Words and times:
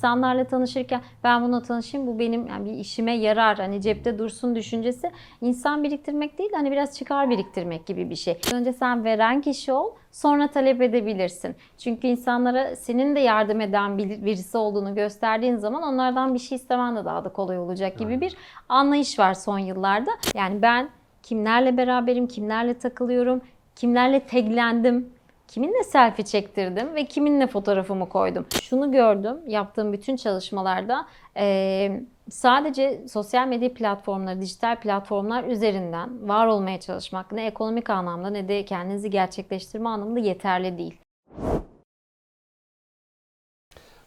insanlarla 0.00 0.44
tanışırken 0.44 1.00
ben 1.24 1.42
bununla 1.42 1.62
tanışayım 1.62 2.06
bu 2.06 2.18
benim 2.18 2.46
yani 2.46 2.70
bir 2.70 2.78
işime 2.78 3.12
yarar 3.16 3.56
hani 3.56 3.80
cepte 3.80 4.18
dursun 4.18 4.56
düşüncesi 4.56 5.10
insan 5.40 5.82
biriktirmek 5.84 6.38
değil 6.38 6.52
de 6.52 6.56
hani 6.56 6.70
biraz 6.70 6.98
çıkar 6.98 7.30
biriktirmek 7.30 7.86
gibi 7.86 8.10
bir 8.10 8.16
şey. 8.16 8.40
Önce 8.54 8.72
sen 8.72 9.04
veren 9.04 9.40
kişi 9.40 9.72
ol 9.72 9.90
sonra 10.12 10.48
talep 10.48 10.82
edebilirsin. 10.82 11.56
Çünkü 11.78 12.06
insanlara 12.06 12.76
senin 12.76 13.16
de 13.16 13.20
yardım 13.20 13.60
eden 13.60 13.98
bir- 13.98 14.24
birisi 14.24 14.58
olduğunu 14.58 14.94
gösterdiğin 14.94 15.56
zaman 15.56 15.82
onlardan 15.82 16.34
bir 16.34 16.38
şey 16.38 16.56
istemen 16.56 16.96
de 16.96 17.04
daha 17.04 17.24
da 17.24 17.28
kolay 17.28 17.58
olacak 17.58 17.98
gibi 17.98 18.20
bir 18.20 18.36
anlayış 18.68 19.18
var 19.18 19.34
son 19.34 19.58
yıllarda. 19.58 20.10
Yani 20.34 20.62
ben 20.62 20.88
kimlerle 21.22 21.76
beraberim, 21.76 22.26
kimlerle 22.26 22.74
takılıyorum, 22.74 23.40
kimlerle 23.76 24.26
taglendim, 24.26 25.15
kiminle 25.48 25.82
selfie 25.84 26.24
çektirdim 26.24 26.94
ve 26.94 27.04
kiminle 27.04 27.46
fotoğrafımı 27.46 28.08
koydum. 28.08 28.46
Şunu 28.62 28.92
gördüm 28.92 29.40
yaptığım 29.46 29.92
bütün 29.92 30.16
çalışmalarda 30.16 31.06
eee, 31.36 32.04
sadece 32.30 33.08
sosyal 33.08 33.48
medya 33.48 33.74
platformları, 33.74 34.40
dijital 34.40 34.80
platformlar 34.80 35.44
üzerinden 35.44 36.28
var 36.28 36.46
olmaya 36.46 36.80
çalışmak 36.80 37.32
ne 37.32 37.46
ekonomik 37.46 37.90
anlamda 37.90 38.30
ne 38.30 38.48
de 38.48 38.64
kendinizi 38.64 39.10
gerçekleştirme 39.10 39.88
anlamında 39.88 40.20
yeterli 40.20 40.78
değil. 40.78 41.00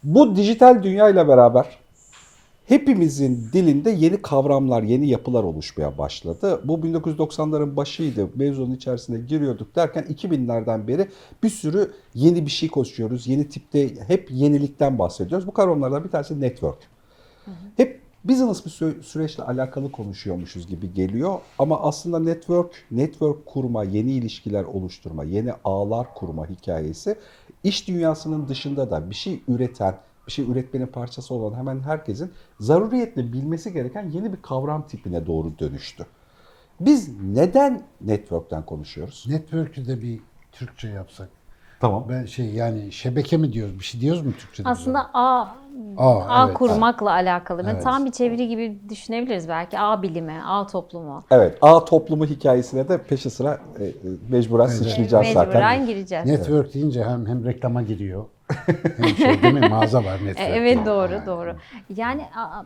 Bu 0.03 0.35
dijital 0.35 0.83
dünya 0.83 1.09
ile 1.09 1.27
beraber 1.27 1.80
hepimizin 2.69 3.49
dilinde 3.53 3.91
yeni 3.91 4.21
kavramlar, 4.21 4.83
yeni 4.83 5.09
yapılar 5.09 5.43
oluşmaya 5.43 5.97
başladı. 5.97 6.61
Bu 6.63 6.73
1990'ların 6.73 7.75
başıydı. 7.75 8.30
Mevzunun 8.35 8.75
içerisine 8.75 9.19
giriyorduk 9.19 9.75
derken 9.75 10.03
2000'lerden 10.03 10.88
beri 10.88 11.09
bir 11.44 11.49
sürü 11.49 11.91
yeni 12.13 12.45
bir 12.45 12.52
şey 12.52 12.69
koşuyoruz. 12.69 13.27
Yeni 13.27 13.49
tipte 13.49 13.95
hep 14.07 14.31
yenilikten 14.31 14.99
bahsediyoruz. 14.99 15.47
Bu 15.47 15.52
kavramlardan 15.52 16.03
bir 16.03 16.09
tanesi 16.09 16.41
network. 16.41 16.77
Hep 17.77 18.02
business 18.23 18.66
bir 18.66 18.72
sü- 18.72 19.03
süreçle 19.03 19.44
alakalı 19.44 19.91
konuşuyormuşuz 19.91 20.67
gibi 20.67 20.94
geliyor 20.94 21.39
ama 21.59 21.81
aslında 21.81 22.19
network, 22.19 22.85
network 22.91 23.45
kurma, 23.45 23.83
yeni 23.83 24.11
ilişkiler 24.11 24.63
oluşturma, 24.63 25.23
yeni 25.23 25.51
ağlar 25.63 26.13
kurma 26.13 26.49
hikayesi 26.49 27.16
iş 27.63 27.88
dünyasının 27.88 28.47
dışında 28.47 28.91
da 28.91 29.09
bir 29.09 29.16
şey 29.16 29.41
üreten, 29.47 29.95
bir 30.30 30.33
şey 30.33 30.52
üretmenin 30.52 30.88
parçası 30.88 31.33
olan 31.33 31.58
hemen 31.58 31.80
herkesin 31.80 32.31
zaruriyetle 32.59 33.33
bilmesi 33.33 33.73
gereken 33.73 34.09
yeni 34.09 34.33
bir 34.33 34.41
kavram 34.41 34.88
tipine 34.88 35.25
doğru 35.25 35.59
dönüştü. 35.59 36.05
Biz 36.80 37.22
neden 37.22 37.81
network'ten 38.02 38.66
konuşuyoruz? 38.66 39.25
Network'ü 39.30 39.88
de 39.88 40.02
bir 40.02 40.19
Türkçe 40.52 40.88
yapsak. 40.88 41.30
Tamam. 41.80 42.05
Ben 42.09 42.25
şey 42.25 42.45
yani 42.45 42.91
şebeke 42.91 43.38
mi 43.38 43.53
diyoruz? 43.53 43.80
Bir 43.80 43.83
şey 43.83 44.02
diyoruz 44.02 44.25
mu 44.25 44.31
Türkçe'de? 44.39 44.69
Aslında 44.69 45.09
ağ, 45.13 45.47
Ağ, 45.97 46.25
ağ 46.27 46.45
evet. 46.45 46.57
kurmakla 46.57 47.11
alakalı. 47.11 47.66
Ben 47.66 47.73
Evet. 47.73 47.83
tam 47.83 48.05
bir 48.05 48.11
çeviri 48.11 48.47
gibi 48.47 48.80
düşünebiliriz 48.89 49.47
belki. 49.50 49.80
Ağ 49.80 50.02
bilimi, 50.02 50.41
ağ 50.45 50.67
toplumu. 50.67 51.23
Evet, 51.31 51.57
ağ 51.61 51.85
toplumu 51.85 52.25
hikayesine 52.25 52.89
de 52.89 52.97
peşi 52.97 53.30
sıra 53.30 53.59
e, 53.80 53.85
e, 53.85 53.94
mecburen 54.30 54.67
sıçrayacağız 54.67 55.27
zaten. 55.27 55.47
Mecburen 55.47 55.85
gireceğiz. 55.85 56.25
Network 56.25 56.73
deyince 56.73 57.03
hem 57.03 57.25
hem 57.25 57.45
reklama 57.45 57.81
giriyor. 57.81 58.25
şey 59.17 59.42
değil 59.42 59.53
mi? 59.53 59.67
Mağaza 59.69 60.03
var 60.03 60.19
E, 60.19 60.25
network. 60.25 60.50
Evet 60.50 60.75
diye. 60.75 60.86
doğru 60.86 61.14
Yani. 61.14 61.25
doğru. 61.25 61.55
Yani 61.95 62.22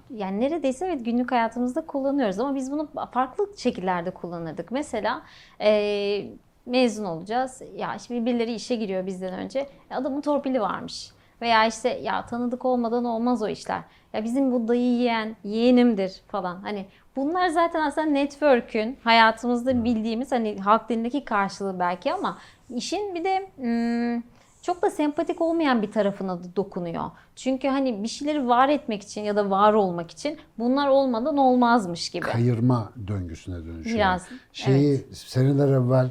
yani 0.10 0.40
neredeyse 0.40 0.86
evet 0.86 1.06
günlük 1.06 1.32
hayatımızda 1.32 1.82
kullanıyoruz 1.86 2.40
ama 2.40 2.56
biz 2.56 2.72
bunu 2.72 2.88
farklı 3.12 3.48
şekillerde 3.58 4.12
kullanırdık. 4.12 4.72
Mesela 4.72 5.22
e, 5.62 6.26
mezun 6.66 7.06
olacağız. 7.06 7.62
Ya 7.76 7.96
işte 7.96 8.26
birileri 8.26 8.54
işe 8.54 8.76
giriyor 8.76 9.06
bizden 9.06 9.34
önce. 9.34 9.60
E, 9.92 9.96
Adamın 9.96 10.22
torpili 10.22 10.62
varmış. 10.62 11.12
Veya 11.42 11.66
işte 11.66 11.90
ya 11.90 12.26
tanıdık 12.26 12.66
olmadan 12.66 13.06
olmaz 13.06 13.42
o 13.42 13.48
işler. 13.48 13.82
Ya 14.14 14.24
bizim 14.24 14.52
bu 14.52 14.68
dayı 14.68 14.82
yiyen 14.82 15.36
yeğenimdir 15.44 16.22
falan. 16.28 16.62
Hani 16.62 16.86
bunlar 17.16 17.48
zaten 17.48 17.82
aslında 17.82 18.08
network'ün 18.08 18.98
hayatımızda 19.04 19.84
bildiğimiz 19.84 20.32
hani 20.32 20.60
halk 20.60 20.90
dilindeki 20.90 21.26
karşılığı 21.26 21.80
belki 21.80 22.14
ama 22.14 22.38
işin 22.76 23.16
bir 23.16 23.24
de 23.24 23.50
hmm, 23.58 24.22
çok 24.64 24.82
da 24.82 24.90
sempatik 24.90 25.42
olmayan 25.42 25.82
bir 25.82 25.92
tarafına 25.92 26.44
da 26.44 26.56
dokunuyor. 26.56 27.04
Çünkü 27.36 27.68
hani 27.68 28.04
bir 28.04 28.08
şeyleri 28.08 28.48
var 28.48 28.70
etmek 28.70 29.04
için 29.04 29.22
ya 29.22 29.36
da 29.36 29.50
var 29.50 29.74
olmak 29.74 30.12
için 30.12 30.38
bunlar 30.60 30.88
olmadan 30.88 31.38
olmazmış 31.38 32.10
gibi. 32.10 32.26
Kayırma 32.26 32.92
döngüsüne 33.08 33.66
dönüşüyor. 33.66 33.98
Biraz, 33.98 34.28
Şeyi 34.54 35.06
seneler 35.14 35.68
evvel 35.68 36.10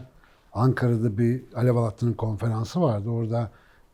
Ankara'da 0.52 1.18
bir 1.18 1.42
Alev 1.56 1.76
Alattı'nın 1.76 2.12
konferansı 2.12 2.82
vardı. 2.82 3.10
Orada 3.10 3.50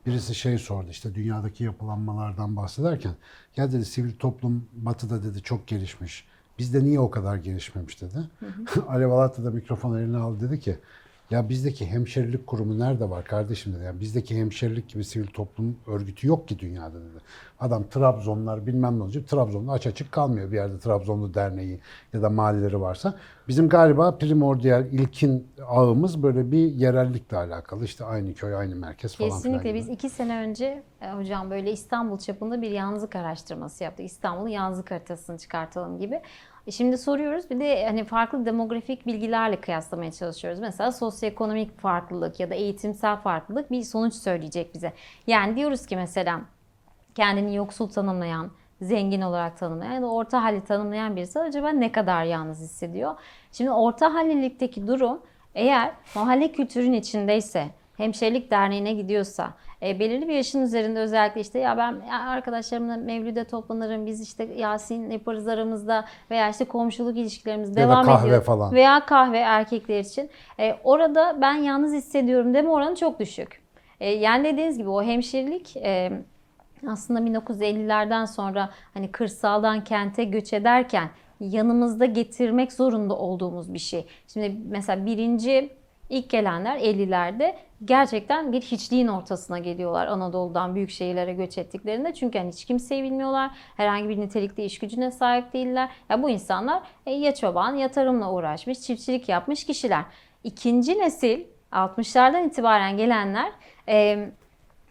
birisi 0.06 0.34
şey 0.34 0.58
sordu 0.58 0.86
işte 0.90 1.14
dünyadaki 1.14 1.64
yapılanmalardan 1.64 2.56
bahsederken 2.56 3.12
ya 3.56 3.72
dedi 3.72 3.84
sivil 3.84 4.12
toplum 4.18 4.68
batıda 4.72 5.22
dedi 5.22 5.42
çok 5.42 5.66
gelişmiş. 5.66 6.24
Bizde 6.58 6.84
niye 6.84 7.00
o 7.00 7.10
kadar 7.10 7.36
gelişmemiş 7.36 8.02
dedi. 8.02 8.18
Alev 8.88 9.10
Alatı 9.10 9.44
da 9.44 9.50
mikrofon 9.50 9.98
eline 9.98 10.16
aldı 10.16 10.48
dedi 10.48 10.60
ki 10.60 10.78
ya 11.30 11.48
bizdeki 11.48 11.86
hemşerilik 11.86 12.46
kurumu 12.46 12.78
nerede 12.78 13.10
var 13.10 13.24
kardeşim 13.24 13.74
dedi. 13.74 13.84
Yani 13.84 14.00
bizdeki 14.00 14.36
hemşerilik 14.36 14.88
gibi 14.88 15.04
sivil 15.04 15.26
toplum 15.26 15.76
örgütü 15.86 16.28
yok 16.28 16.48
ki 16.48 16.58
dünyada 16.58 17.00
dedi. 17.00 17.18
Adam 17.60 17.88
Trabzonlar 17.88 18.66
bilmem 18.66 18.98
ne 18.98 19.02
olacak. 19.02 19.28
Trabzon'da 19.28 19.72
aç 19.72 19.86
açık 19.86 20.12
kalmıyor 20.12 20.52
bir 20.52 20.56
yerde 20.56 20.78
Trabzonlu 20.78 21.34
derneği 21.34 21.80
ya 22.12 22.22
da 22.22 22.30
mahalleleri 22.30 22.80
varsa. 22.80 23.14
Bizim 23.48 23.68
galiba 23.68 24.18
primordial 24.18 24.86
ilkin 24.86 25.48
ağımız 25.66 26.22
böyle 26.22 26.52
bir 26.52 26.72
yerellikle 26.72 27.36
alakalı. 27.36 27.84
İşte 27.84 28.04
aynı 28.04 28.34
köy, 28.34 28.54
aynı 28.54 28.76
merkez 28.76 29.16
falan 29.16 29.28
filan 29.28 29.38
Kesinlikle 29.38 29.68
gibi. 29.68 29.78
biz 29.78 29.88
iki 29.88 30.10
sene 30.10 30.38
önce 30.38 30.82
e, 31.00 31.12
hocam 31.12 31.50
böyle 31.50 31.72
İstanbul 31.72 32.18
çapında 32.18 32.62
bir 32.62 32.70
yalnızlık 32.70 33.16
araştırması 33.16 33.84
yaptık. 33.84 34.06
İstanbul'un 34.06 34.48
yalnızlık 34.48 34.90
haritasını 34.90 35.38
çıkartalım 35.38 35.98
gibi. 35.98 36.20
E 36.68 36.70
Şimdi 36.70 36.98
soruyoruz 36.98 37.50
bir 37.50 37.60
de 37.60 37.86
hani 37.86 38.04
farklı 38.04 38.46
demografik 38.46 39.06
bilgilerle 39.06 39.60
kıyaslamaya 39.60 40.12
çalışıyoruz. 40.12 40.60
Mesela 40.60 40.92
sosyoekonomik 40.92 41.80
farklılık 41.80 42.40
ya 42.40 42.50
da 42.50 42.54
eğitimsel 42.54 43.16
farklılık 43.16 43.70
bir 43.70 43.82
sonuç 43.82 44.14
söyleyecek 44.14 44.74
bize. 44.74 44.92
Yani 45.26 45.56
diyoruz 45.56 45.86
ki 45.86 45.96
mesela 45.96 46.40
kendini 47.14 47.56
yoksul 47.56 47.88
tanımlayan, 47.88 48.50
zengin 48.80 49.20
olarak 49.20 49.58
tanımlayan 49.58 49.92
ya 49.92 50.02
da 50.02 50.06
orta 50.10 50.42
halli 50.42 50.64
tanımlayan 50.64 51.16
birisi 51.16 51.40
acaba 51.40 51.68
ne 51.68 51.92
kadar 51.92 52.24
yalnız 52.24 52.60
hissediyor? 52.60 53.14
Şimdi 53.52 53.70
orta 53.70 54.14
hallilikteki 54.14 54.86
durum 54.86 55.22
eğer 55.54 55.92
mahalle 56.14 56.52
kültürün 56.52 56.92
içindeyse, 56.92 57.68
hemşirelik 57.98 58.50
derneğine 58.50 58.92
gidiyorsa, 58.92 59.54
e, 59.82 60.00
belirli 60.00 60.28
bir 60.28 60.34
yaşın 60.34 60.62
üzerinde 60.62 61.00
özellikle 61.00 61.40
işte 61.40 61.58
ya 61.58 61.76
ben 61.76 61.96
ya 62.10 62.20
arkadaşlarımla 62.20 62.96
mevlüde 62.96 63.44
toplanırım, 63.44 64.06
biz 64.06 64.20
işte 64.20 64.44
Yasin 64.56 65.10
yaparız 65.10 65.48
aramızda 65.48 66.04
veya 66.30 66.48
işte 66.48 66.64
komşuluk 66.64 67.16
ilişkilerimiz 67.16 67.76
da 67.76 67.80
devam 67.80 68.04
kahve 68.04 68.28
ediyor. 68.28 68.42
falan. 68.42 68.72
Veya 68.72 69.06
kahve 69.06 69.38
erkekler 69.38 70.00
için. 70.00 70.30
E, 70.60 70.74
orada 70.84 71.38
ben 71.40 71.54
yalnız 71.54 71.92
hissediyorum 71.92 72.54
deme 72.54 72.68
oranı 72.68 72.96
çok 72.96 73.20
düşük. 73.20 73.62
E, 74.00 74.10
yani 74.10 74.44
dediğiniz 74.44 74.78
gibi 74.78 74.88
o 74.88 75.02
hemşirelik 75.02 75.76
e, 75.76 76.22
aslında 76.88 77.20
1950'lerden 77.20 78.24
sonra 78.24 78.70
hani 78.94 79.12
kırsaldan 79.12 79.84
kente 79.84 80.24
göç 80.24 80.52
ederken 80.52 81.08
yanımızda 81.40 82.04
getirmek 82.04 82.72
zorunda 82.72 83.16
olduğumuz 83.18 83.74
bir 83.74 83.78
şey. 83.78 84.06
Şimdi 84.32 84.56
mesela 84.68 85.06
birinci 85.06 85.70
ilk 86.08 86.30
gelenler 86.30 86.78
50'lerde 86.78 87.54
gerçekten 87.84 88.52
bir 88.52 88.60
hiçliğin 88.60 89.08
ortasına 89.08 89.58
geliyorlar 89.58 90.06
Anadolu'dan 90.06 90.74
büyük 90.74 90.90
şehirlere 90.90 91.32
göç 91.32 91.58
ettiklerinde. 91.58 92.14
Çünkü 92.14 92.38
hani 92.38 92.48
hiç 92.48 92.64
kimseyi 92.64 93.02
bilmiyorlar. 93.02 93.50
Herhangi 93.76 94.08
bir 94.08 94.20
nitelikli 94.20 94.64
iş 94.64 94.78
gücüne 94.78 95.10
sahip 95.10 95.52
değiller. 95.52 95.88
Ya 96.10 96.22
bu 96.22 96.30
insanlar 96.30 96.82
e, 97.06 97.10
ya 97.10 97.34
çoban 97.34 97.74
ya 97.74 97.88
tarımla 97.88 98.32
uğraşmış, 98.32 98.80
çiftçilik 98.80 99.28
yapmış 99.28 99.64
kişiler. 99.64 100.04
İkinci 100.44 100.98
nesil 100.98 101.44
60'lardan 101.72 102.46
itibaren 102.46 102.96
gelenler 102.96 103.52
e, 103.88 104.28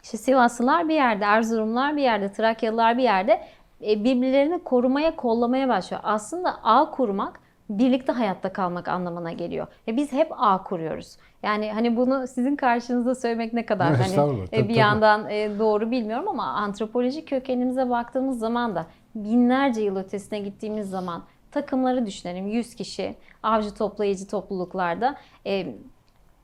işte 0.03 0.17
Sivaslılar 0.17 0.89
bir 0.89 0.95
yerde, 0.95 1.25
Erzurumlar 1.25 1.97
bir 1.97 2.01
yerde, 2.01 2.31
Trakyalılar 2.31 2.97
bir 2.97 3.03
yerde 3.03 3.47
e, 3.81 4.03
birbirlerini 4.03 4.63
korumaya, 4.63 5.15
kollamaya 5.15 5.69
başlıyor. 5.69 6.01
Aslında 6.05 6.59
ağ 6.63 6.91
kurmak 6.91 7.39
birlikte 7.69 8.11
hayatta 8.11 8.53
kalmak 8.53 8.87
anlamına 8.87 9.31
geliyor. 9.31 9.67
Ve 9.87 9.97
biz 9.97 10.11
hep 10.11 10.31
ağ 10.37 10.63
kuruyoruz. 10.63 11.17
Yani 11.43 11.71
hani 11.73 11.97
bunu 11.97 12.27
sizin 12.27 12.55
karşınızda 12.55 13.15
söylemek 13.15 13.53
ne 13.53 13.65
kadar 13.65 13.89
Evet, 13.89 13.99
hani 14.17 14.39
e, 14.41 14.45
tabii, 14.45 14.63
bir 14.63 14.63
tabii. 14.63 14.73
yandan 14.73 15.29
e, 15.29 15.59
doğru 15.59 15.91
bilmiyorum 15.91 16.27
ama 16.27 16.43
antropolojik 16.43 17.27
kökenimize 17.27 17.89
baktığımız 17.89 18.39
zaman 18.39 18.75
da 18.75 18.85
binlerce 19.15 19.81
yıl 19.81 19.95
ötesine 19.95 20.39
gittiğimiz 20.39 20.89
zaman 20.89 21.23
takımları 21.51 22.05
düşünelim. 22.05 22.47
100 22.47 22.75
kişi 22.75 23.15
avcı 23.43 23.73
toplayıcı 23.73 24.27
topluluklarda 24.27 25.15
e, 25.45 25.75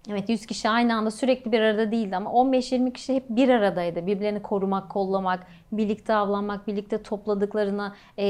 Evet 0.10 0.30
100 0.30 0.46
kişi 0.46 0.70
aynı 0.70 0.96
anda 0.96 1.12
sürekli 1.12 1.52
bir 1.52 1.60
arada 1.60 1.92
değildi 1.92 2.16
ama 2.16 2.30
15-20 2.30 2.94
kişi 2.94 3.16
hep 3.16 3.30
bir 3.30 3.50
aradaydı. 3.50 4.08
Birbirlerini 4.08 4.42
korumak, 4.42 4.90
kollamak, 4.90 5.48
birlikte 5.72 6.16
avlanmak, 6.16 6.68
birlikte 6.68 7.04
topladıklarını 7.04 7.94
e, 8.18 8.26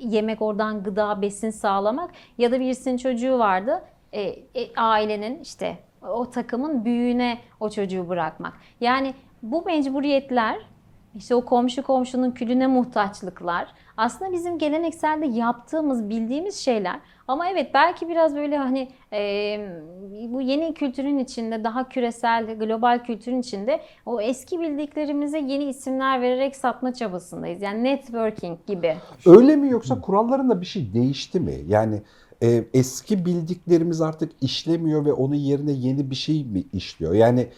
yemek 0.00 0.42
oradan 0.42 0.82
gıda, 0.82 1.22
besin 1.22 1.50
sağlamak 1.50 2.10
ya 2.38 2.52
da 2.52 2.60
birisinin 2.60 2.96
çocuğu 2.96 3.38
vardı. 3.38 3.82
E, 4.12 4.20
e, 4.22 4.74
ailenin 4.76 5.42
işte 5.42 5.78
o 6.02 6.30
takımın 6.30 6.84
büyüğüne 6.84 7.38
o 7.60 7.70
çocuğu 7.70 8.08
bırakmak. 8.08 8.52
Yani 8.80 9.14
bu 9.42 9.64
mecburiyetler 9.64 10.58
İşte 11.14 11.34
o 11.34 11.44
komşu 11.44 11.82
komşunun 11.82 12.30
külüne 12.30 12.66
muhtaçlıklar. 12.66 13.68
Aslında 13.96 14.32
bizim 14.32 14.58
gelenekselde 14.58 15.26
yaptığımız, 15.26 16.08
bildiğimiz 16.08 16.56
şeyler. 16.56 17.00
Ama 17.28 17.48
evet 17.48 17.70
belki 17.74 18.08
biraz 18.08 18.36
böyle 18.36 18.56
hani 18.56 18.88
e, 19.12 19.20
bu 20.28 20.40
yeni 20.40 20.74
kültürün 20.74 21.18
içinde, 21.18 21.64
daha 21.64 21.88
küresel, 21.88 22.58
global 22.58 23.04
kültürün 23.04 23.40
içinde 23.40 23.80
o 24.06 24.20
eski 24.20 24.60
bildiklerimize 24.60 25.38
yeni 25.38 25.64
isimler 25.64 26.22
vererek 26.22 26.56
satma 26.56 26.94
çabasındayız. 26.94 27.62
Yani 27.62 27.84
networking 27.84 28.58
gibi. 28.66 28.96
Öyle 29.26 29.56
mi 29.56 29.70
yoksa 29.70 30.00
kurallarında 30.00 30.60
bir 30.60 30.66
şey 30.66 30.94
değişti 30.94 31.40
mi? 31.40 31.54
Yani 31.68 32.02
e, 32.42 32.64
eski 32.74 33.26
bildiklerimiz 33.26 34.00
artık 34.00 34.32
işlemiyor 34.40 35.04
ve 35.04 35.12
onun 35.12 35.34
yerine 35.34 35.72
yeni 35.72 36.10
bir 36.10 36.16
şey 36.16 36.44
mi 36.44 36.64
işliyor? 36.72 37.14
Yani 37.14 37.48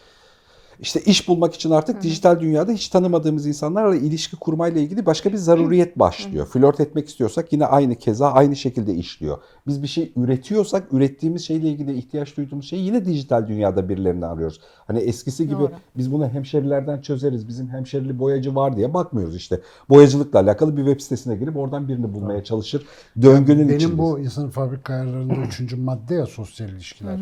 işte 0.81 1.01
iş 1.01 1.29
bulmak 1.29 1.55
için 1.55 1.71
artık 1.71 2.03
dijital 2.03 2.41
dünyada 2.41 2.73
hiç 2.73 2.89
tanımadığımız 2.89 3.47
insanlarla 3.47 3.97
ilişki 3.97 4.37
kurmayla 4.37 4.81
ilgili 4.81 5.07
başka 5.07 5.33
bir 5.33 5.37
zaruriyet 5.37 5.99
başlıyor. 5.99 6.47
Flört 6.47 6.81
etmek 6.81 7.09
istiyorsak 7.09 7.53
yine 7.53 7.67
aynı 7.67 7.97
keza 7.97 8.33
aynı 8.33 8.57
şekilde 8.57 8.95
işliyor. 8.95 9.39
Biz 9.67 9.83
bir 9.83 9.89
şey 9.89 10.13
üretiyorsak 10.17 10.93
ürettiğimiz 10.93 11.47
şeyle 11.47 11.69
ilgili 11.69 11.99
ihtiyaç 11.99 12.37
duyduğumuz 12.37 12.69
şeyi 12.69 12.85
yine 12.85 13.05
dijital 13.05 13.49
dünyada 13.49 13.89
birilerini 13.89 14.27
arıyoruz. 14.27 14.61
Hani 14.87 14.99
eskisi 14.99 15.49
gibi 15.49 15.61
Doğru. 15.61 15.73
biz 15.97 16.13
bunu 16.13 16.29
hemşerilerden 16.29 17.01
çözeriz. 17.01 17.49
Bizim 17.49 17.69
hemşerili 17.69 18.19
boyacı 18.19 18.55
var 18.55 18.77
diye 18.77 18.95
bakmıyoruz 18.95 19.37
işte. 19.37 19.61
Boyacılıkla 19.89 20.39
alakalı 20.39 20.77
bir 20.77 20.85
web 20.85 21.01
sitesine 21.01 21.37
girip 21.37 21.57
oradan 21.57 21.89
birini 21.89 22.15
bulmaya 22.15 22.45
çalışır. 22.45 22.87
Döngünün 23.23 23.69
Benim 23.69 23.77
içindeyiz. 23.77 23.99
bu 23.99 24.19
insan 24.19 24.51
fabrika 24.51 24.95
ayarlarında 24.95 25.35
üçüncü 25.35 25.77
madde 25.77 26.15
ya 26.15 26.27
sosyal 26.27 26.69
ilişkiler. 26.69 27.19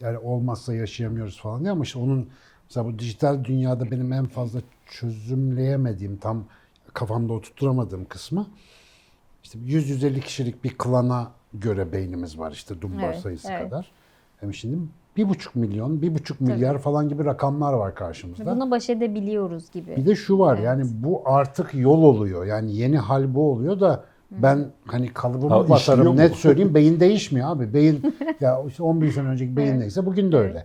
Yani 0.00 0.18
olmazsa 0.18 0.74
yaşayamıyoruz 0.74 1.40
falan 1.40 1.60
diye 1.60 1.70
ama 1.70 1.84
işte 1.84 1.98
onun 1.98 2.28
mesela 2.70 2.86
bu 2.86 2.98
dijital 2.98 3.44
dünyada 3.44 3.90
benim 3.90 4.12
en 4.12 4.24
fazla 4.26 4.60
çözümleyemediğim 4.90 6.16
tam 6.16 6.44
kafamda 6.94 7.32
oturtturamadığım 7.32 8.04
kısmı 8.04 8.46
işte 9.44 9.58
100-150 9.58 10.20
kişilik 10.20 10.64
bir 10.64 10.78
klana 10.78 11.30
göre 11.54 11.92
beynimiz 11.92 12.38
var 12.38 12.52
işte 12.52 12.80
dumbar 12.80 13.04
Evet, 13.04 13.18
sayısı 13.18 13.48
evet. 13.52 13.62
kadar. 13.70 13.90
Hem 14.40 14.54
şimdi 14.54 14.78
bir 15.16 15.28
buçuk 15.28 15.56
milyon, 15.56 16.02
bir 16.02 16.14
buçuk 16.14 16.40
milyar 16.40 16.78
falan 16.78 17.08
gibi 17.08 17.24
rakamlar 17.24 17.72
var 17.72 17.94
karşımızda. 17.94 18.56
Buna 18.56 18.70
baş 18.70 18.90
edebiliyoruz 18.90 19.70
gibi. 19.70 19.96
Bir 19.96 20.06
de 20.06 20.14
şu 20.14 20.38
var 20.38 20.54
Evet. 20.54 20.64
yani 20.66 20.84
bu 20.94 21.22
artık 21.24 21.74
yol 21.74 22.02
oluyor. 22.02 22.46
Yani 22.46 22.76
yeni 22.76 22.98
hal 22.98 23.34
bu 23.34 23.52
oluyor 23.52 23.80
da 23.80 24.04
ben 24.30 24.66
hani 24.86 25.08
kalıbımı 25.12 25.54
Ha, 25.54 25.68
basarım 25.68 26.06
mu? 26.06 26.16
net 26.16 26.34
söyleyeyim 26.34 26.74
beyin 26.74 27.00
değişmiyor 27.00 27.48
abi. 27.50 27.74
Beyin 27.74 28.16
ya 28.40 28.62
işte 28.68 28.82
11 28.82 29.12
sene 29.12 29.28
önceki 29.28 29.56
beyin 29.56 29.80
neyse 29.80 30.06
bugün 30.06 30.32
de 30.32 30.36
öyle. 30.36 30.64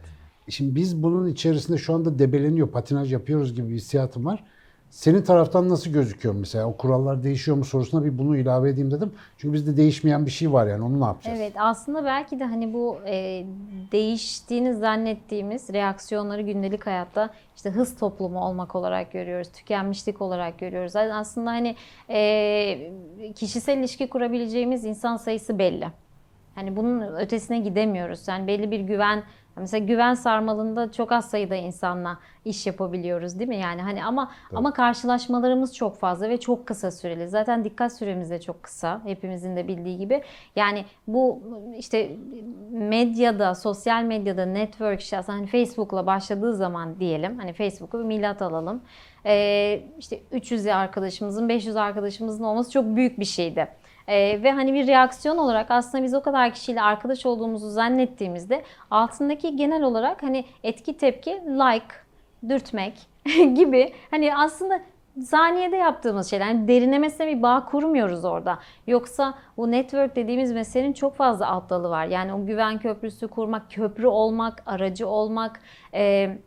Şimdi 0.50 0.76
biz 0.76 1.04
bunun 1.04 1.28
içerisinde 1.28 1.78
şu 1.78 1.94
anda 1.94 2.20
debeleniyor, 2.20 2.68
patinaj 2.68 3.14
yapıyoruz 3.14 3.56
gibi 3.56 3.70
bir 3.70 3.76
hissiyatım 3.76 4.26
var. 4.26 4.44
Senin 4.90 5.22
taraftan 5.22 5.70
nasıl 5.70 5.92
gözüküyor 5.92 6.36
mesela? 6.36 6.66
O 6.68 6.78
kurallar 6.78 7.24
değişiyor 7.24 7.58
mu 7.58 7.66
sorusuna 7.66 8.06
bir 8.06 8.18
bunu 8.18 8.38
ilave 8.38 8.70
edeyim 8.70 8.92
dedim. 8.92 9.12
Çünkü 9.38 9.54
bizde 9.54 9.78
değişmeyen 9.78 10.26
bir 10.26 10.32
şey 10.32 10.54
var 10.54 10.68
yani 10.68 10.84
onu 10.84 11.02
ne 11.02 11.06
yapacağız? 11.06 11.40
Evet 11.40 11.54
aslında 11.58 12.06
belki 12.06 12.40
de 12.40 12.44
hani 12.44 12.74
bu 12.74 12.98
e, 13.08 13.46
değiştiğini 13.92 14.74
zannettiğimiz 14.76 15.70
reaksiyonları 15.74 16.42
gündelik 16.42 16.88
hayatta 16.88 17.30
işte 17.56 17.70
hız 17.70 17.98
toplumu 17.98 18.40
olmak 18.40 18.76
olarak 18.76 19.12
görüyoruz, 19.12 19.52
tükenmişlik 19.52 20.22
olarak 20.22 20.60
görüyoruz. 20.60 20.96
Aslında 20.96 21.50
hani 21.52 21.76
e, 22.10 22.92
kişisel 23.36 23.78
ilişki 23.78 24.10
kurabileceğimiz 24.10 24.86
insan 24.86 25.18
sayısı 25.18 25.60
belli. 25.60 25.88
Hani 26.56 26.76
bunun 26.76 27.16
ötesine 27.16 27.60
gidemiyoruz. 27.60 28.28
Yani 28.28 28.48
belli 28.48 28.72
bir 28.72 28.80
güven 28.80 29.24
Mesela 29.58 29.86
güven 29.86 30.14
sarmalında 30.14 30.92
çok 30.92 31.12
az 31.12 31.30
sayıda 31.30 31.56
insanla 31.56 32.20
iş 32.46 32.68
yapabiliyoruz 32.68 33.40
değil 33.40 33.50
mi? 33.50 33.58
Yani 33.58 33.82
hani 33.82 34.06
ama 34.06 34.32
ama 34.54 34.74
karşılaşmalarımız 34.74 35.76
çok 35.76 35.98
fazla 35.98 36.30
ve 36.30 36.40
çok 36.40 36.66
kısa 36.66 36.92
süreli. 36.92 37.28
Zaten 37.28 37.64
dikkat 37.64 37.94
süremiz 37.94 38.30
de 38.30 38.42
çok 38.42 38.64
kısa. 38.64 39.02
Hepimizin 39.06 39.56
de 39.56 39.68
bildiği 39.68 39.98
gibi. 39.98 40.22
Yani 40.56 40.86
bu 41.08 41.42
işte 41.78 42.12
medyada, 42.72 43.56
sosyal 43.56 44.04
medyada 44.04 44.46
network 44.46 45.02
işte 45.02 45.18
aslında 45.18 45.38
hani 45.38 45.48
Facebook'la 45.48 46.06
başladığı 46.06 46.56
zaman 46.56 47.00
diyelim. 47.00 47.38
Hani 47.40 47.54
Facebook'u 47.54 48.00
bir 48.00 48.06
milat 48.06 48.42
alalım. 48.42 48.82
Ee, 49.26 49.82
işte 50.00 50.20
300 50.32 50.68
arkadaşımızın, 50.68 51.50
500 51.50 51.76
arkadaşımızın 51.76 52.44
olması 52.44 52.72
çok 52.72 52.86
büyük 52.86 53.20
bir 53.20 53.26
şeydi. 53.26 53.68
Ee, 54.08 54.44
ve 54.44 54.52
hani 54.52 54.74
bir 54.74 54.88
reaksiyon 54.88 55.38
olarak 55.38 55.72
aslında 55.72 56.04
biz 56.04 56.14
o 56.14 56.22
kadar 56.22 56.54
kişiyle 56.54 56.82
arkadaş 56.82 57.26
olduğumuzu 57.26 57.70
zannettiğimizde 57.70 58.64
altındaki 58.92 59.56
genel 59.56 59.84
olarak 59.84 60.24
hani 60.24 60.46
etki 60.64 60.98
tepki 60.98 61.32
like, 61.32 61.96
dürtmek 62.50 62.94
gibi 63.56 63.94
hani 64.12 64.36
aslında 64.36 64.82
saniyede 65.24 65.76
yaptığımız 65.76 66.30
şeyler. 66.30 66.48
Yani 66.48 66.68
derinlemesine 66.68 67.28
bir 67.28 67.42
bağ 67.42 67.66
kurmuyoruz 67.66 68.26
orada. 68.26 68.60
Yoksa 68.88 69.34
bu 69.58 69.72
network 69.72 70.16
dediğimiz 70.16 70.52
meselenin 70.52 70.94
çok 70.94 71.16
fazla 71.16 71.48
alt 71.48 71.70
dalı 71.70 71.90
var. 71.90 72.06
Yani 72.06 72.34
o 72.34 72.46
güven 72.46 72.80
köprüsü 72.80 73.28
kurmak, 73.28 73.72
köprü 73.72 74.08
olmak, 74.08 74.64
aracı 74.66 75.08
olmak, 75.08 75.60
e, 75.94 76.38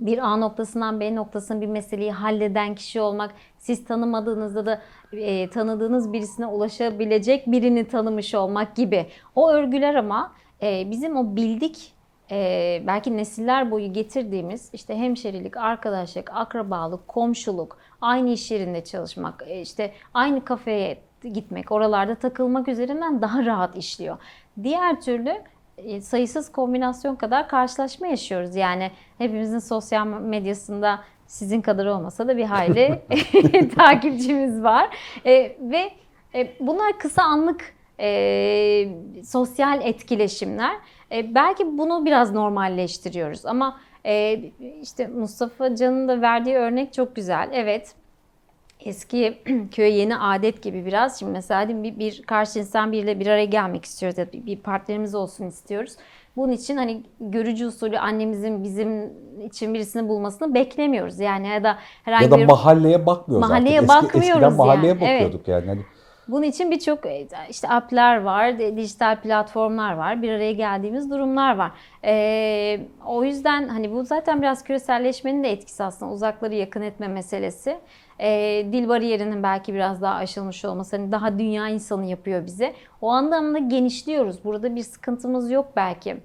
bir 0.00 0.18
A 0.18 0.36
noktasından 0.36 1.00
B 1.00 1.14
noktasına 1.14 1.60
bir 1.60 1.66
meseleyi 1.66 2.12
halleden 2.12 2.74
kişi 2.74 3.00
olmak, 3.00 3.34
siz 3.58 3.84
tanımadığınızda 3.84 4.66
da 4.66 4.82
e, 5.12 5.50
tanıdığınız 5.50 6.12
birisine 6.12 6.46
ulaşabilecek 6.46 7.46
birini 7.46 7.88
tanımış 7.88 8.34
olmak 8.34 8.76
gibi. 8.76 9.06
O 9.34 9.50
örgüler 9.50 9.94
ama 9.94 10.32
e, 10.62 10.90
bizim 10.90 11.16
o 11.16 11.36
bildik 11.36 11.92
e, 12.30 12.82
belki 12.86 13.16
nesiller 13.16 13.70
boyu 13.70 13.92
getirdiğimiz 13.92 14.70
işte 14.72 14.96
hemşerilik, 14.98 15.56
arkadaşlık, 15.56 16.30
akrabalık, 16.34 17.08
komşuluk, 17.08 17.78
aynı 18.00 18.30
iş 18.30 18.50
yerinde 18.50 18.84
çalışmak, 18.84 19.44
e, 19.46 19.60
işte 19.60 19.92
aynı 20.14 20.44
kafeye 20.44 20.98
gitmek, 21.22 21.72
oralarda 21.72 22.14
takılmak 22.14 22.68
üzerinden 22.68 23.22
daha 23.22 23.44
rahat 23.44 23.76
işliyor. 23.76 24.16
Diğer 24.62 25.00
türlü 25.00 25.42
sayısız 26.02 26.52
kombinasyon 26.52 27.16
kadar 27.16 27.48
karşılaşma 27.48 28.06
yaşıyoruz. 28.06 28.56
Yani 28.56 28.90
hepimizin 29.18 29.58
sosyal 29.58 30.06
medyasında 30.06 31.00
sizin 31.26 31.60
kadar 31.60 31.86
olmasa 31.86 32.28
da 32.28 32.36
bir 32.36 32.44
hayli 32.44 33.02
takipçimiz 33.76 34.62
var. 34.62 34.96
E, 35.26 35.56
ve 35.60 35.90
e, 36.34 36.52
bunlar 36.60 36.98
kısa 36.98 37.22
anlık 37.22 37.74
e, 38.00 38.88
sosyal 39.24 39.82
etkileşimler. 39.82 40.76
E, 41.12 41.34
belki 41.34 41.78
bunu 41.78 42.04
biraz 42.06 42.32
normalleştiriyoruz 42.32 43.46
ama 43.46 43.80
e, 44.06 44.40
işte 44.82 45.06
Mustafa 45.06 45.76
Can'ın 45.76 46.08
da 46.08 46.20
verdiği 46.20 46.56
örnek 46.56 46.92
çok 46.92 47.16
güzel. 47.16 47.50
Evet 47.52 47.94
eski 48.84 49.38
köye 49.70 49.90
yeni 49.90 50.16
adet 50.16 50.62
gibi 50.62 50.86
biraz. 50.86 51.18
Şimdi 51.18 51.32
mesela 51.32 51.68
bir, 51.68 51.98
bir 51.98 52.22
karşı 52.22 52.58
insan 52.58 52.92
biriyle 52.92 53.20
bir 53.20 53.26
araya 53.26 53.44
gelmek 53.44 53.84
istiyoruz 53.84 54.18
ya 54.18 54.32
bir, 54.32 54.46
bir 54.46 54.56
partnerimiz 54.56 55.14
olsun 55.14 55.46
istiyoruz. 55.46 55.92
Bunun 56.36 56.52
için 56.52 56.76
hani 56.76 57.02
görücü 57.20 57.66
usulü 57.66 57.98
annemizin 57.98 58.64
bizim 58.64 59.12
için 59.44 59.74
birisini 59.74 60.08
bulmasını 60.08 60.54
beklemiyoruz. 60.54 61.20
Yani 61.20 61.48
ya 61.48 61.64
da 61.64 61.78
herhangi 62.04 62.24
Ya 62.24 62.30
da 62.30 62.38
bir 62.38 62.44
mahalleye 62.44 63.06
bakmıyoruz 63.06 63.48
Mahalleye 63.48 63.80
artık. 63.80 63.92
Eski, 63.92 64.06
bakmıyoruz 64.06 64.28
eskiden 64.28 64.52
mahalleye 64.52 64.88
yani, 64.88 65.04
evet. 65.04 65.22
bakıyorduk 65.22 65.48
yani. 65.48 65.66
Hani 65.66 65.80
bunun 66.28 66.42
için 66.42 66.70
birçok 66.70 67.06
e, 67.06 67.26
işte 67.50 67.68
app'ler 67.68 68.22
var, 68.22 68.58
dijital 68.58 69.20
platformlar 69.20 69.92
var, 69.92 70.22
bir 70.22 70.30
araya 70.30 70.52
geldiğimiz 70.52 71.10
durumlar 71.10 71.56
var. 71.56 71.70
Ee, 72.04 72.80
o 73.06 73.24
yüzden 73.24 73.68
hani 73.68 73.92
bu 73.92 74.04
zaten 74.04 74.42
biraz 74.42 74.64
küreselleşmenin 74.64 75.44
de 75.44 75.52
etkisi 75.52 75.84
aslında 75.84 76.12
uzakları 76.12 76.54
yakın 76.54 76.82
etme 76.82 77.08
meselesi. 77.08 77.78
Ee, 78.22 78.66
dil 78.72 78.88
bariyerinin 78.88 79.42
belki 79.42 79.74
biraz 79.74 80.02
daha 80.02 80.14
aşılmış 80.14 80.64
olması, 80.64 80.96
hani 80.96 81.12
daha 81.12 81.38
dünya 81.38 81.68
insanı 81.68 82.06
yapıyor 82.06 82.46
bize. 82.46 82.74
O 83.00 83.08
anlamda 83.08 83.58
genişliyoruz. 83.58 84.44
Burada 84.44 84.76
bir 84.76 84.82
sıkıntımız 84.82 85.50
yok 85.50 85.72
belki. 85.76 86.16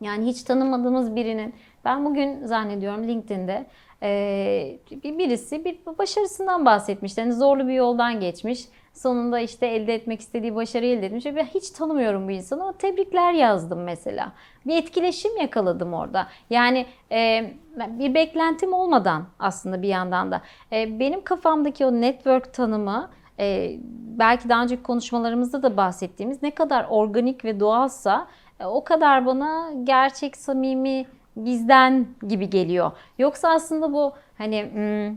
Yani 0.00 0.26
hiç 0.26 0.42
tanımadığımız 0.42 1.16
birinin, 1.16 1.54
ben 1.84 2.04
bugün 2.04 2.46
zannediyorum 2.46 3.08
LinkedIn'de 3.08 3.66
e, 4.02 4.78
bir 4.90 5.18
birisi 5.18 5.64
bir 5.64 5.78
başarısından 5.98 6.66
bahsetmiş. 6.66 7.18
Yani 7.18 7.32
zorlu 7.32 7.68
bir 7.68 7.72
yoldan 7.72 8.20
geçmiş. 8.20 8.64
Sonunda 8.98 9.40
işte 9.40 9.66
elde 9.66 9.94
etmek 9.94 10.20
istediği 10.20 10.54
başarıyı 10.54 10.98
elde 10.98 11.06
etmiş. 11.06 11.24
Ben 11.24 11.44
hiç 11.44 11.70
tanımıyorum 11.70 12.28
bu 12.28 12.30
insanı 12.30 12.62
ama 12.62 12.72
tebrikler 12.72 13.32
yazdım 13.32 13.82
mesela. 13.82 14.32
Bir 14.66 14.76
etkileşim 14.76 15.36
yakaladım 15.36 15.94
orada. 15.94 16.26
Yani 16.50 16.86
e, 17.12 17.52
bir 17.88 18.14
beklentim 18.14 18.72
olmadan 18.72 19.24
aslında 19.38 19.82
bir 19.82 19.88
yandan 19.88 20.30
da. 20.32 20.42
E, 20.72 21.00
benim 21.00 21.24
kafamdaki 21.24 21.86
o 21.86 21.92
network 21.92 22.54
tanımı 22.54 23.10
e, 23.38 23.76
belki 24.18 24.48
daha 24.48 24.62
önceki 24.62 24.82
konuşmalarımızda 24.82 25.62
da 25.62 25.76
bahsettiğimiz 25.76 26.42
ne 26.42 26.50
kadar 26.50 26.86
organik 26.90 27.44
ve 27.44 27.60
doğalsa 27.60 28.26
e, 28.60 28.66
o 28.66 28.84
kadar 28.84 29.26
bana 29.26 29.72
gerçek, 29.84 30.36
samimi, 30.36 31.06
bizden 31.36 32.06
gibi 32.28 32.50
geliyor. 32.50 32.92
Yoksa 33.18 33.48
aslında 33.48 33.92
bu 33.92 34.12
hani 34.38 34.70
hmm, 34.72 35.16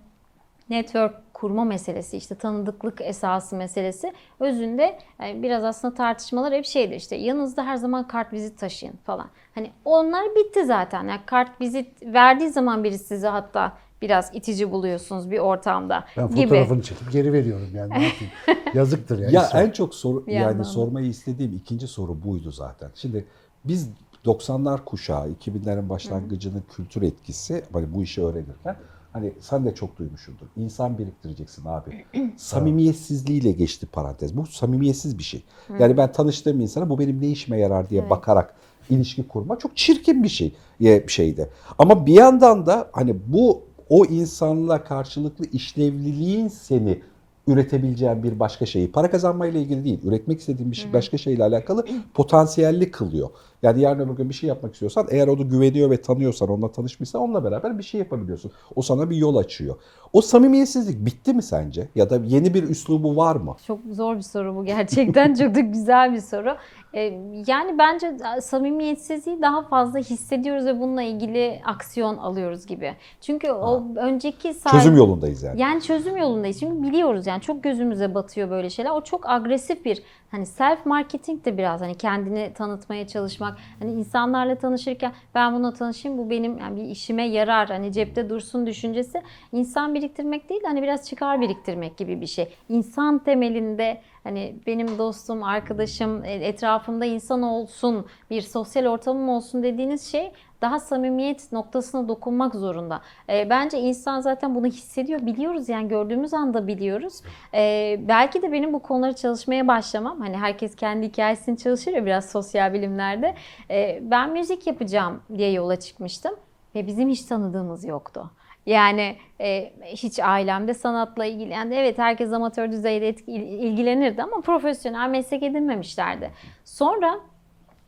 network 0.69 1.30
kurma 1.41 1.63
meselesi, 1.63 2.17
işte 2.17 2.35
tanıdıklık 2.35 3.01
esası 3.01 3.55
meselesi 3.55 4.13
özünde 4.39 4.99
yani 5.19 5.43
biraz 5.43 5.63
aslında 5.63 5.93
tartışmalar 5.93 6.53
hep 6.53 6.65
şeydir 6.65 6.95
işte 6.95 7.15
yanınızda 7.15 7.65
her 7.65 7.75
zaman 7.75 8.07
kart 8.07 8.33
vizit 8.33 8.59
taşıyın 8.59 8.95
falan. 9.03 9.27
Hani 9.55 9.71
onlar 9.85 10.23
bitti 10.35 10.65
zaten. 10.65 11.03
Yani 11.07 11.21
kart 11.25 11.61
vizit 11.61 12.03
verdiği 12.03 12.49
zaman 12.49 12.83
biri 12.83 12.97
size 12.97 13.27
hatta 13.27 13.73
biraz 14.01 14.29
itici 14.33 14.71
buluyorsunuz 14.71 15.31
bir 15.31 15.39
ortamda 15.39 16.05
Ben 16.17 16.29
gibi. 16.29 16.47
fotoğrafını 16.47 16.81
çekip 16.81 17.11
geri 17.11 17.33
veriyorum 17.33 17.69
yani. 17.75 17.93
Ne? 17.93 18.11
Yazıktır 18.73 19.19
yani. 19.19 19.35
Ya 19.35 19.49
en 19.53 19.71
çok 19.71 19.95
soru 19.95 20.27
Bir 20.27 20.31
yani 20.31 20.43
yandan 20.43 20.59
da. 20.59 20.63
sormayı 20.63 21.07
istediğim 21.07 21.53
ikinci 21.53 21.87
soru 21.87 22.23
buydu 22.23 22.51
zaten. 22.51 22.89
Şimdi 22.95 23.25
biz 23.65 23.89
90'lar 24.25 24.85
kuşağı, 24.85 25.29
2000'lerin 25.31 25.89
başlangıcının 25.89 26.63
kültür 26.75 27.01
etkisi 27.01 27.63
hani 27.73 27.93
bu 27.93 28.03
işi 28.03 28.23
öğrenirken 28.23 28.75
hani 29.13 29.33
sen 29.39 29.65
de 29.65 29.75
çok 29.75 29.97
duymuşsundur. 29.97 30.45
İnsan 30.55 30.97
biriktireceksin 30.97 31.65
abi. 31.65 32.05
Samimiyetsizliğiyle 32.37 33.51
geçti 33.51 33.85
parantez. 33.85 34.37
Bu 34.37 34.45
samimiyetsiz 34.45 35.17
bir 35.17 35.23
şey. 35.23 35.43
Yani 35.79 35.97
ben 35.97 36.11
tanıştığım 36.11 36.61
insana 36.61 36.89
bu 36.89 36.99
benim 36.99 37.21
ne 37.21 37.27
işime 37.27 37.59
yarar 37.59 37.89
diye 37.89 38.09
bakarak 38.09 38.55
ilişki 38.89 39.27
kurma 39.27 39.59
çok 39.59 39.77
çirkin 39.77 40.23
bir 40.23 40.29
şey 40.29 40.55
bir 40.79 41.11
şeydi. 41.11 41.49
Ama 41.77 42.05
bir 42.05 42.13
yandan 42.13 42.65
da 42.65 42.89
hani 42.91 43.15
bu 43.27 43.63
o 43.89 44.05
insanla 44.05 44.83
karşılıklı 44.83 45.45
işlevliliğin 45.45 46.47
seni 46.47 47.01
üretebileceğin 47.47 48.23
bir 48.23 48.39
başka 48.39 48.65
şeyi 48.65 48.91
para 48.91 49.11
kazanmayla 49.11 49.59
ilgili 49.59 49.85
değil, 49.85 49.99
üretmek 50.03 50.39
istediğin 50.39 50.71
bir 50.71 50.75
şey, 50.75 50.93
başka 50.93 51.17
şeyle 51.17 51.43
alakalı 51.43 51.85
potansiyelli 52.13 52.91
kılıyor. 52.91 53.29
Yani 53.63 53.81
yarın 53.81 53.99
öbür 53.99 54.13
gün 54.13 54.29
bir 54.29 54.33
şey 54.33 54.47
yapmak 54.47 54.73
istiyorsan 54.73 55.07
eğer 55.11 55.27
onu 55.27 55.49
güveniyor 55.49 55.89
ve 55.89 56.01
tanıyorsan, 56.01 56.49
onunla 56.49 56.71
tanışmışsan 56.71 57.21
onunla 57.21 57.43
beraber 57.43 57.77
bir 57.77 57.83
şey 57.83 57.99
yapabiliyorsun. 57.99 58.51
O 58.75 58.81
sana 58.81 59.09
bir 59.09 59.15
yol 59.15 59.35
açıyor. 59.35 59.75
O 60.13 60.21
samimiyetsizlik 60.21 61.05
bitti 61.05 61.33
mi 61.33 61.43
sence? 61.43 61.87
Ya 61.95 62.09
da 62.09 62.19
yeni 62.25 62.53
bir 62.53 62.63
üslubu 62.63 63.15
var 63.17 63.35
mı? 63.35 63.55
Çok 63.67 63.79
zor 63.91 64.15
bir 64.15 64.21
soru 64.21 64.55
bu 64.55 64.65
gerçekten. 64.65 65.33
Çok 65.39 65.55
da 65.55 65.59
güzel 65.59 66.13
bir 66.13 66.19
soru. 66.19 66.57
Ee, 66.93 67.01
yani 67.47 67.77
bence 67.77 68.17
samimiyetsizliği 68.41 69.41
daha 69.41 69.61
fazla 69.61 69.99
hissediyoruz 69.99 70.65
ve 70.65 70.79
bununla 70.79 71.01
ilgili 71.01 71.61
aksiyon 71.65 72.17
alıyoruz 72.17 72.65
gibi. 72.65 72.93
Çünkü 73.21 73.51
o 73.51 73.83
önceki 73.95 74.53
sahip... 74.53 74.79
Çözüm 74.79 74.97
yolundayız 74.97 75.43
yani. 75.43 75.61
Yani 75.61 75.81
çözüm 75.81 76.17
yolundayız. 76.17 76.59
Çünkü 76.59 76.83
biliyoruz 76.83 77.27
yani 77.27 77.41
çok 77.41 77.63
gözümüze 77.63 78.15
batıyor 78.15 78.49
böyle 78.49 78.69
şeyler. 78.69 78.91
O 78.91 79.01
çok 79.01 79.29
agresif 79.29 79.85
bir 79.85 80.03
hani 80.31 80.45
self 80.45 80.85
marketing 80.85 81.45
de 81.45 81.57
biraz 81.57 81.81
hani 81.81 81.95
kendini 81.95 82.53
tanıtmaya 82.53 83.07
çalışmak. 83.07 83.57
Hani 83.79 83.91
insanlarla 83.91 84.55
tanışırken 84.55 85.13
ben 85.35 85.53
bununla 85.53 85.73
tanışayım 85.73 86.17
bu 86.17 86.29
benim 86.29 86.57
yani 86.57 86.81
bir 86.81 86.89
işime 86.89 87.27
yarar. 87.27 87.67
Hani 87.67 87.93
cepte 87.93 88.29
dursun 88.29 88.67
düşüncesi. 88.67 89.21
İnsan 89.51 89.93
biriktirmek 89.93 90.49
değil 90.49 90.61
hani 90.65 90.81
biraz 90.81 91.09
çıkar 91.09 91.41
biriktirmek 91.41 91.97
gibi 91.97 92.21
bir 92.21 92.27
şey. 92.27 92.53
İnsan 92.69 93.19
temelinde 93.19 94.01
hani 94.23 94.55
benim 94.67 94.97
dostum, 94.97 95.43
arkadaşım, 95.43 96.25
e, 96.25 96.33
etrafımda 96.33 97.05
insan 97.05 97.41
olsun, 97.41 98.05
bir 98.29 98.41
sosyal 98.41 98.85
ortamım 98.85 99.29
olsun 99.29 99.63
dediğiniz 99.63 100.11
şey 100.11 100.31
daha 100.61 100.79
samimiyet 100.79 101.51
noktasına 101.51 102.07
dokunmak 102.07 102.55
zorunda. 102.55 103.01
E, 103.29 103.49
bence 103.49 103.79
insan 103.79 104.21
zaten 104.21 104.55
bunu 104.55 104.65
hissediyor, 104.65 105.19
biliyoruz 105.25 105.69
yani 105.69 105.87
gördüğümüz 105.87 106.33
anda 106.33 106.67
biliyoruz. 106.67 107.21
E, 107.53 107.99
belki 108.07 108.41
de 108.41 108.51
benim 108.51 108.73
bu 108.73 108.79
konuları 108.79 109.13
çalışmaya 109.15 109.67
başlamam, 109.67 110.19
hani 110.19 110.37
herkes 110.37 110.75
kendi 110.75 111.07
hikayesini 111.07 111.57
çalışır 111.57 111.91
ya 111.91 112.05
biraz 112.05 112.31
sosyal 112.31 112.73
bilimlerde. 112.73 113.35
E, 113.69 113.99
ben 114.01 114.31
müzik 114.31 114.67
yapacağım 114.67 115.21
diye 115.37 115.51
yola 115.51 115.79
çıkmıştım 115.79 116.35
ve 116.75 116.87
bizim 116.87 117.09
hiç 117.09 117.21
tanıdığımız 117.21 117.85
yoktu. 117.85 118.31
Yani 118.65 119.15
e, 119.41 119.73
hiç 119.85 120.19
ailemde 120.19 120.73
sanatla 120.73 121.25
ilgilendi. 121.25 121.75
Evet 121.75 121.97
herkes 121.97 122.33
amatör 122.33 122.71
düzeyde 122.71 123.09
etki- 123.09 123.31
ilgilenirdi 123.31 124.23
ama 124.23 124.41
profesyonel 124.41 125.09
meslek 125.09 125.43
edinmemişlerdi. 125.43 126.31
Sonra 126.65 127.19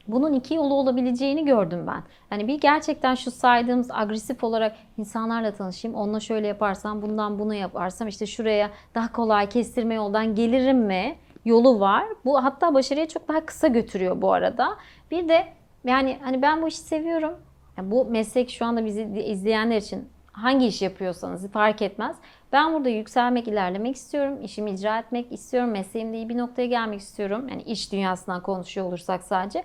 bunun 0.08 0.34
iki 0.34 0.54
yolu 0.54 0.74
olabileceğini 0.74 1.46
gördüm 1.46 1.88
ben. 1.88 2.04
Yani 2.32 2.48
bir 2.48 2.62
gerçekten 2.62 3.16
şu 3.16 3.32
saydığımız 3.32 3.92
agresif 3.92 4.44
olarak 4.44 4.76
insanlarla 4.98 5.54
tanışayım. 5.54 5.98
Onunla 5.98 6.20
şöyle 6.20 6.48
yaparsam, 6.48 7.02
bundan 7.02 7.40
bunu 7.40 7.54
yaparsam 7.54 8.08
işte 8.08 8.26
şuraya 8.26 8.70
daha 8.96 9.12
kolay 9.12 9.50
kestirme 9.50 9.94
yoldan 9.96 10.36
gelirim 10.36 10.78
mi 10.78 11.16
yolu 11.46 11.80
var. 11.80 12.04
Bu 12.26 12.44
hatta 12.44 12.74
başarıya 12.74 13.08
çok 13.08 13.28
daha 13.28 13.46
kısa 13.46 13.68
götürüyor 13.68 14.22
bu 14.22 14.34
arada. 14.34 14.78
Bir 15.12 15.28
de 15.30 15.48
yani 15.86 16.18
hani 16.22 16.42
ben 16.42 16.62
bu 16.62 16.68
işi 16.68 16.78
seviyorum. 16.78 17.34
Yani 17.78 17.92
bu 17.92 18.06
meslek 18.06 18.50
şu 18.50 18.66
anda 18.66 18.86
bizi 18.86 19.02
izleyenler 19.04 19.78
için 19.78 20.13
hangi 20.34 20.68
iş 20.68 20.82
yapıyorsanız 20.82 21.52
fark 21.52 21.82
etmez. 21.82 22.16
Ben 22.52 22.74
burada 22.74 22.90
yükselmek, 22.90 23.48
ilerlemek 23.48 23.96
istiyorum. 23.96 24.42
İşimi 24.44 24.72
icra 24.72 25.00
etmek 25.00 25.32
istiyorum. 25.32 25.72
Mesleğimde 25.72 26.18
iyi 26.18 26.30
bir 26.30 26.38
noktaya 26.38 26.68
gelmek 26.68 27.00
istiyorum. 27.00 27.48
Yani 27.50 27.62
iş 27.62 27.92
dünyasından 27.92 28.42
konuşuyor 28.42 28.88
olursak 28.88 29.24
sadece. 29.24 29.64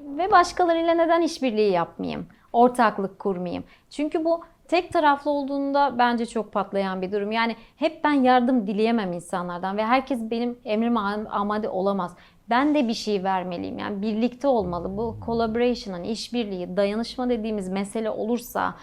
Ve 0.00 0.30
başkalarıyla 0.32 0.94
neden 0.94 1.22
işbirliği 1.22 1.72
yapmayayım? 1.72 2.26
Ortaklık 2.52 3.18
kurmayayım? 3.18 3.64
Çünkü 3.90 4.24
bu 4.24 4.44
tek 4.68 4.92
taraflı 4.92 5.30
olduğunda 5.30 5.98
bence 5.98 6.26
çok 6.26 6.52
patlayan 6.52 7.02
bir 7.02 7.12
durum. 7.12 7.32
Yani 7.32 7.56
hep 7.76 8.04
ben 8.04 8.12
yardım 8.12 8.66
dileyemem 8.66 9.12
insanlardan 9.12 9.76
ve 9.76 9.86
herkes 9.86 10.20
benim 10.30 10.58
emrime 10.64 11.00
amade 11.30 11.68
olamaz. 11.68 12.16
Ben 12.50 12.74
de 12.74 12.88
bir 12.88 12.94
şey 12.94 13.24
vermeliyim. 13.24 13.78
Yani 13.78 14.02
birlikte 14.02 14.48
olmalı. 14.48 14.96
Bu 14.96 15.16
collaboration, 15.26 16.02
işbirliği, 16.02 16.76
dayanışma 16.76 17.28
dediğimiz 17.28 17.68
mesele 17.68 18.10
olursa 18.10 18.74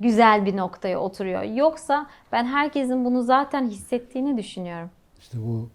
güzel 0.00 0.46
bir 0.46 0.56
noktaya 0.56 0.98
oturuyor. 0.98 1.42
Yoksa 1.42 2.06
ben 2.32 2.44
herkesin 2.44 3.04
bunu 3.04 3.22
zaten 3.22 3.68
hissettiğini 3.68 4.36
düşünüyorum. 4.36 4.90
İşte 5.18 5.38
bu 5.38 5.68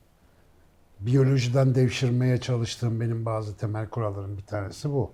biyolojiden 1.00 1.76
devşirmeye 1.76 2.38
çalıştığım 2.38 3.02
benim 3.02 3.26
bazı 3.26 3.58
temel 3.58 3.90
kurallarım 3.90 4.38
bir 4.38 4.44
tanesi 4.44 4.92
bu. 4.92 5.12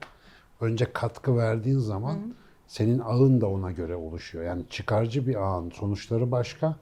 Önce 0.62 0.94
katkı 0.94 1.38
verdiğin 1.38 1.80
zaman 1.80 2.18
senin 2.68 3.00
ağın 3.00 3.42
da 3.42 3.50
ona 3.50 3.72
göre 3.72 3.96
oluşuyor. 3.96 4.44
Yani 4.44 4.64
çıkarcı 4.70 5.28
bir 5.28 5.36
ağın 5.36 5.70
sonuçları 5.70 6.32
başka. 6.32 6.76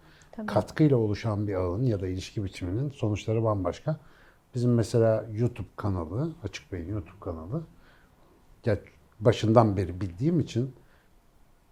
Katkıyla 0.48 0.98
oluşan 0.98 1.48
bir 1.48 1.56
ağın 1.56 1.84
ya 1.84 2.02
da 2.02 2.08
ilişki 2.08 2.44
biçiminin 2.44 2.90
sonuçları 2.90 3.44
bambaşka. 3.44 3.98
Bizim 4.56 4.74
mesela 4.74 5.26
YouTube 5.34 5.68
kanalı, 5.76 6.32
Açık 6.44 6.72
Bey'in 6.72 6.90
YouTube 6.90 7.20
kanalı 7.20 7.64
ya 8.66 8.78
başından 9.20 9.78
beri 9.78 10.02
bildiğim 10.02 10.40
için 10.40 10.76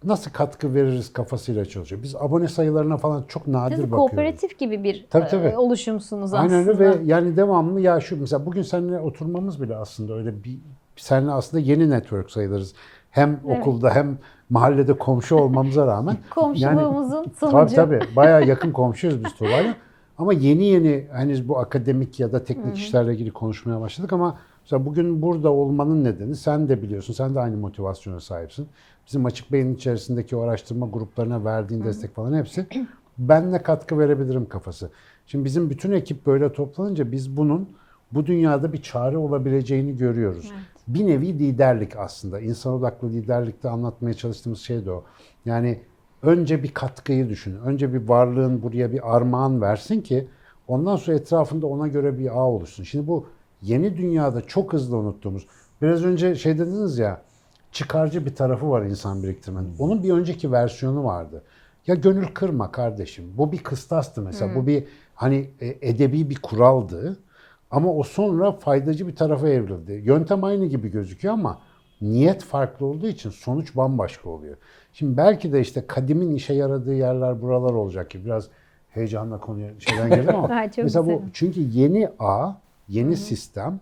nasıl 0.03 0.32
katkı 0.32 0.74
veririz 0.74 1.13
kafasıyla 1.13 1.65
çalışıyor. 1.65 2.03
Biz 2.03 2.15
abone 2.15 2.48
sayılarına 2.48 2.98
falan 2.98 3.24
çok 3.27 3.48
nadir 3.48 3.75
Siz 3.75 3.84
bakıyoruz. 3.84 4.10
kooperatif 4.10 4.60
gibi 4.60 4.84
bir 4.84 5.06
Tabii, 5.10 5.27
tabii. 5.27 5.48
e, 5.48 5.58
oluşumsunuz 5.58 6.34
aslında. 6.34 6.41
Aynen 6.56 6.68
öyle 6.70 6.79
ve 6.79 6.98
yani 7.06 7.38
devamlı 7.38 7.82
ya 7.82 8.00
şu 8.00 8.20
mesela 8.22 8.46
bugün 8.46 8.62
seninle 8.62 9.00
oturmamız 9.00 9.62
bile 9.62 9.75
aslında 9.75 10.13
öyle 10.13 10.44
bir 10.44 10.58
seninle 10.96 11.32
aslında 11.32 11.63
yeni 11.63 11.89
network 11.89 12.32
sayılırız. 12.32 12.74
Hem 13.12 13.39
Evet. 13.48 13.60
okulda 13.60 13.96
hem 13.96 14.18
mahallede 14.50 14.98
komşu 14.98 15.36
olmamıza 15.36 15.88
rağmen. 15.88 16.18
Komşuluğumuzun 16.36 17.24
Tabii 17.39 17.51
sonucu. 17.51 17.75
tabii 17.75 18.00
bayağı 18.15 18.46
yakın 18.48 18.72
komşuyuz 18.72 19.24
biz 19.25 19.34
Tuğba'yla. 19.34 19.74
Ama 20.18 20.34
yeni 20.34 20.63
yeni 20.65 21.08
hani 21.13 21.48
bu 21.48 21.60
akademik 21.60 22.20
ya 22.20 22.32
da 22.32 22.44
teknik 22.44 22.77
işlerle 22.77 23.13
ilgili 23.13 23.32
konuşmaya 23.32 23.82
başladık 23.82 24.13
ama 24.13 24.38
mesela 24.71 24.85
bugün 24.85 25.21
burada 25.21 25.51
olmanın 25.51 26.03
nedeni 26.03 26.35
sen 26.35 26.69
de 26.69 26.81
biliyorsun. 26.81 27.13
Sen 27.13 27.35
de 27.35 27.39
aynı 27.39 27.57
motivasyona 27.57 28.19
sahipsin. 28.19 28.67
Bizim 29.07 29.25
Açık 29.25 29.51
Bey'in 29.51 29.75
içerisindeki 29.75 30.35
o 30.35 30.41
araştırma 30.41 30.88
gruplarına 30.88 31.45
verdiğin 31.45 31.83
destek 31.83 32.15
falan 32.15 32.38
hepsi 32.38 32.67
ben 33.17 33.51
ne 33.51 33.63
katkı 33.63 33.99
verebilirim 33.99 34.49
kafası. 34.49 34.89
Şimdi 35.25 35.45
bizim 35.45 35.69
bütün 35.69 35.91
ekip 35.91 36.25
böyle 36.25 36.53
toplanınca 36.53 37.11
biz 37.11 37.38
bunun 37.38 37.69
bu 38.11 38.25
dünyada 38.25 38.73
bir 38.73 38.81
çare 38.81 39.17
olabileceğini 39.17 39.97
görüyoruz. 39.97 40.51
Bir 40.88 41.07
nevi 41.07 41.39
liderlik 41.39 41.95
aslında. 41.95 42.39
İnsan 42.39 42.73
odaklı 42.73 43.09
liderlikte 43.09 43.69
anlatmaya 43.69 44.13
çalıştığımız 44.13 44.59
şey 44.59 44.85
de 44.85 44.91
o. 44.91 45.03
Yani 45.45 45.79
önce 46.21 46.63
bir 46.63 46.73
katkıyı 46.73 47.29
düşün. 47.29 47.55
Önce 47.65 47.93
bir 47.93 48.07
varlığın 48.07 48.61
buraya 48.61 48.91
bir 48.91 49.15
armağan 49.15 49.61
versin 49.61 50.01
ki 50.01 50.27
ondan 50.67 50.95
sonra 50.95 51.17
etrafında 51.17 51.67
ona 51.67 51.88
göre 51.88 52.19
bir 52.19 52.38
ağ 52.39 52.45
oluşsun. 52.47 52.83
Şimdi 52.83 53.07
bu 53.07 53.25
yeni 53.61 53.97
dünyada 53.97 54.41
çok 54.41 54.73
hızlı 54.73 54.97
unuttuğumuz. 54.97 55.47
Biraz 55.81 56.05
önce 56.05 56.35
şey 56.35 56.57
dediniz 56.59 56.97
ya 56.97 57.21
çıkarcı 57.71 58.25
bir 58.25 58.35
tarafı 58.35 58.69
var 58.69 58.81
insan 58.81 59.23
biriktirmenin. 59.23 59.75
Onun 59.79 60.03
bir 60.03 60.11
önceki 60.11 60.51
versiyonu 60.51 61.03
vardı. 61.03 61.43
Ya 61.87 61.95
gönül 61.95 62.27
kırma 62.27 62.71
kardeşim. 62.71 63.33
Bu 63.37 63.51
bir 63.51 63.57
kıstastı 63.57 64.21
mesela. 64.21 64.55
Bu 64.55 64.67
bir 64.67 64.83
hani 65.15 65.49
e, 65.61 65.77
edebi 65.81 66.29
bir 66.29 66.35
kuraldı. 66.35 67.17
Ama 67.71 67.93
o 67.93 68.03
sonra 68.03 68.51
faydacı 68.51 69.07
bir 69.07 69.15
tarafa 69.15 69.49
evrildi. 69.49 69.91
Yöntem 70.05 70.43
aynı 70.43 70.65
gibi 70.65 70.91
gözüküyor 70.91 71.33
ama 71.33 71.59
niyet 72.01 72.43
farklı 72.43 72.85
olduğu 72.85 73.07
için 73.07 73.29
sonuç 73.29 73.75
bambaşka 73.75 74.29
oluyor. 74.29 74.57
Şimdi 74.93 75.17
belki 75.17 75.53
de 75.53 75.61
işte 75.61 75.87
kadimin 75.87 76.35
işe 76.35 76.53
yaradığı 76.53 76.93
yerler 76.93 77.41
buralar 77.41 77.73
olacak 77.73 78.09
ki 78.09 78.25
biraz 78.25 78.47
heyecanla 78.89 79.39
konuya 79.39 79.69
şeyden 79.79 80.09
geldim 80.09 80.35
ama 80.35 80.47
mesela 80.77 81.05
bu 81.05 81.21
çünkü 81.33 81.61
yeni 81.61 82.09
ağ, 82.19 82.51
yeni 82.89 83.17
sistem 83.17 83.79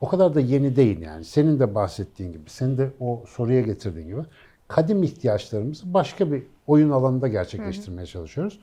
o 0.00 0.08
kadar 0.08 0.34
da 0.34 0.40
yeni 0.40 0.76
değil 0.76 1.00
yani. 1.00 1.24
Senin 1.24 1.60
de 1.60 1.74
bahsettiğin 1.74 2.32
gibi, 2.32 2.50
senin 2.50 2.78
de 2.78 2.90
o 3.00 3.24
soruya 3.28 3.60
getirdiğin 3.60 4.06
gibi 4.06 4.20
kadim 4.68 5.02
ihtiyaçlarımızı 5.02 5.94
başka 5.94 6.32
bir 6.32 6.42
oyun 6.66 6.90
alanında 6.90 7.28
gerçekleştirmeye 7.28 8.06
çalışıyoruz. 8.06 8.60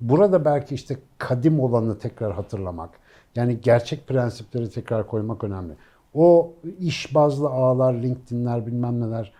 Burada 0.00 0.44
belki 0.44 0.74
işte 0.74 0.96
kadim 1.18 1.60
olanı 1.60 1.98
tekrar 1.98 2.32
hatırlamak, 2.32 2.90
yani 3.34 3.60
gerçek 3.60 4.06
prensipleri 4.08 4.70
tekrar 4.70 5.06
koymak 5.06 5.44
önemli. 5.44 5.72
O 6.14 6.52
iş 6.80 7.14
bazlı 7.14 7.48
ağlar, 7.48 7.94
LinkedIn'ler 7.94 8.66
bilmem 8.66 9.00
neler 9.00 9.32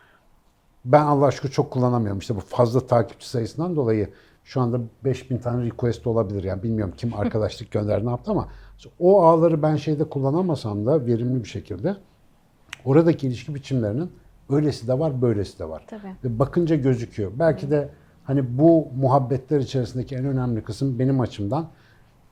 Ben 0.85 1.03
Allah 1.03 1.27
aşkına 1.27 1.51
çok 1.51 1.71
kullanamıyorum. 1.71 2.19
İşte 2.19 2.37
bu 2.37 2.41
fazla 2.41 2.87
takipçi 2.87 3.29
sayısından 3.29 3.77
dolayı 3.77 4.09
şu 4.45 4.61
anda 4.61 4.81
5000 5.05 5.39
tane 5.39 5.65
request 5.65 6.07
olabilir. 6.07 6.45
Yani 6.45 6.63
bilmiyorum 6.63 6.95
kim 6.97 7.15
arkadaşlık 7.15 7.71
gönderdi 7.71 8.07
ne 8.07 8.11
yaptı 8.11 8.31
ama 8.31 8.49
o 8.99 9.23
ağları 9.23 9.63
ben 9.63 9.77
şeyde 9.77 10.05
kullanamasam 10.05 10.87
da 10.87 11.07
verimli 11.07 11.45
bir 11.45 11.49
şekilde 11.49 11.97
oradaki 12.85 13.27
ilişki 13.27 13.55
biçimlerinin 13.55 14.11
öylesi 14.51 14.89
de 14.89 14.99
var, 14.99 15.23
böylesi 15.23 15.59
de 15.59 15.69
var. 15.69 15.85
Tabii. 15.87 16.15
Ve 16.25 16.39
bakınca 16.39 16.77
gözüküyor. 16.77 17.33
Belki 17.39 17.71
de 17.71 17.89
hani 18.25 18.59
bu 18.59 18.89
muhabbetler 18.97 19.61
içerisindeki 19.61 20.17
en 20.17 20.25
önemli 20.25 20.63
kısım 20.63 20.99
benim 20.99 21.21
açımdan 21.21 21.69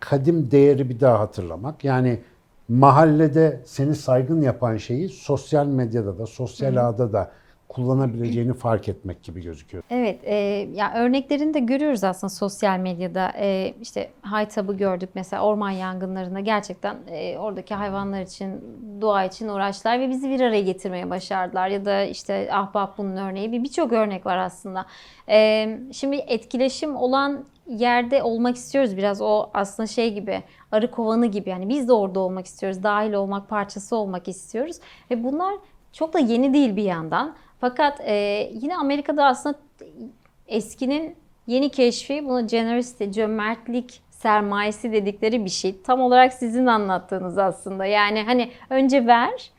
kadim 0.01 0.51
değeri 0.51 0.89
bir 0.91 1.01
daha 1.01 1.21
hatırlamak. 1.21 1.85
Yani 1.85 2.21
mahallede 2.69 3.61
seni 3.65 3.95
saygın 3.95 4.43
yapan 4.43 4.77
şeyi 4.77 5.09
sosyal 5.09 5.67
medyada 5.67 6.19
da, 6.19 6.27
sosyal 6.27 6.89
ağda 6.89 7.13
da 7.13 7.31
kullanabileceğini 7.71 8.55
fark 8.55 8.89
etmek 8.89 9.23
gibi 9.23 9.43
gözüküyor. 9.43 9.85
Evet, 9.91 10.21
e, 10.23 10.35
ya 10.75 10.95
örneklerini 10.95 11.55
de 11.55 11.61
görüyoruz 11.61 12.05
aslında 12.05 12.31
sosyal 12.31 12.79
medyada. 12.79 13.33
E, 13.39 13.75
işte 13.81 14.11
Haytab'ı 14.23 14.77
gördük 14.77 15.11
mesela 15.15 15.43
orman 15.43 15.71
yangınlarında 15.71 16.41
gerçekten 16.41 16.97
e, 17.11 17.39
oradaki 17.39 17.75
hayvanlar 17.75 18.23
için, 18.23 18.65
doğa 19.01 19.25
için 19.25 19.49
uğraştılar 19.49 20.01
ve 20.01 20.09
bizi 20.09 20.31
bir 20.31 20.41
araya 20.41 20.63
getirmeye 20.63 21.11
başardılar. 21.11 21.69
Ya 21.69 21.85
da 21.85 22.05
işte 22.05 22.49
Ahbap 22.53 22.99
bunun 22.99 23.17
örneği, 23.17 23.53
bir 23.53 23.63
birçok 23.63 23.93
örnek 23.93 24.27
var 24.27 24.37
aslında. 24.37 24.87
E, 25.29 25.69
şimdi 25.93 26.17
etkileşim 26.17 26.97
olan 26.97 27.45
yerde 27.67 28.23
olmak 28.23 28.57
istiyoruz 28.57 28.97
biraz 28.97 29.21
o 29.21 29.51
aslında 29.55 29.87
şey 29.87 30.15
gibi 30.15 30.43
arı 30.73 30.91
kovanı 30.91 31.27
gibi 31.27 31.51
yani 31.51 31.69
biz 31.69 31.89
de 31.89 31.93
orada 31.93 32.21
olmak 32.21 32.47
istiyoruz 32.47 32.83
dahil 32.83 33.13
olmak 33.13 33.49
parçası 33.49 33.97
olmak 33.97 34.29
istiyoruz 34.29 34.77
ve 35.11 35.25
bunlar 35.25 35.55
çok 35.93 36.15
da 36.15 36.19
yeni 36.19 36.55
değil 36.55 36.77
bir 36.77 36.83
yandan 36.83 37.35
fakat 37.61 38.01
e, 38.01 38.15
yine 38.53 38.77
Amerika'da 38.77 39.27
aslında 39.27 39.59
eskinin 40.49 41.17
yeni 41.47 41.69
keşfi 41.71 42.25
buna 42.29 42.41
generosity, 42.41 43.05
cömertlik 43.11 44.01
sermayesi 44.11 44.93
dedikleri 44.93 45.45
bir 45.45 45.51
şey. 45.51 45.83
Tam 45.83 46.01
olarak 46.01 46.33
sizin 46.33 46.67
anlattığınız 46.67 47.39
aslında. 47.39 47.87
Yani 47.87 48.23
hani 48.23 48.51
önce 48.71 49.07
ver, 49.07 49.51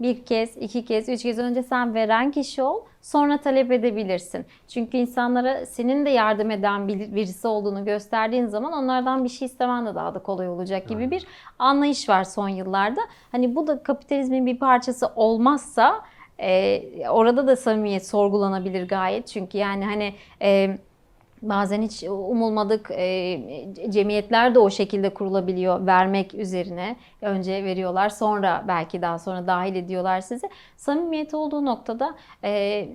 bir 0.00 0.24
kez, 0.24 0.56
iki 0.56 0.84
kez, 0.84 1.08
üç 1.08 1.22
kez 1.22 1.38
önce 1.38 1.62
sen 1.62 1.94
veren 1.94 2.30
kişi 2.30 2.62
ol, 2.62 2.80
sonra 3.02 3.38
talep 3.38 3.72
edebilirsin. 3.72 4.46
Çünkü 4.68 4.96
insanlara 4.96 5.66
senin 5.66 6.06
de 6.06 6.10
yardım 6.10 6.50
eden 6.50 6.88
bir- 6.88 7.14
birisi 7.14 7.48
olduğunu 7.48 7.84
gösterdiğin 7.84 8.46
zaman 8.46 8.72
onlardan 8.72 9.24
bir 9.24 9.28
şey 9.28 9.46
istemen 9.46 9.86
de 9.86 9.94
daha 9.94 10.14
da 10.14 10.18
kolay 10.18 10.48
olacak 10.48 10.88
gibi 10.88 11.10
bir 11.10 11.26
anlayış 11.58 12.08
var 12.08 12.24
son 12.24 12.48
yıllarda. 12.48 13.00
Hani 13.32 13.56
bu 13.56 13.66
da 13.66 13.82
kapitalizmin 13.82 14.46
bir 14.46 14.58
parçası 14.58 15.06
olmazsa 15.16 16.00
e, 16.40 16.82
orada 17.10 17.46
da 17.46 17.56
samimiyet 17.56 18.06
sorgulanabilir 18.06 18.88
gayet. 18.88 19.26
Çünkü 19.26 19.58
yani 19.58 19.84
hani 19.84 20.14
e, 20.42 20.78
bazen 21.42 21.82
hiç 21.82 22.02
umulmadık 22.02 22.90
e, 22.90 23.40
cemiyetler 23.88 24.54
de 24.54 24.58
o 24.58 24.70
şekilde 24.70 25.14
kurulabiliyor 25.14 25.86
vermek 25.86 26.34
üzerine. 26.34 26.96
Önce 27.22 27.64
veriyorlar 27.64 28.08
sonra 28.08 28.64
belki 28.68 29.02
daha 29.02 29.18
sonra 29.18 29.46
dahil 29.46 29.74
ediyorlar 29.74 30.20
sizi. 30.20 30.48
Samimiyet 30.76 31.34
olduğu 31.34 31.64
noktada 31.64 32.14
e, 32.44 32.88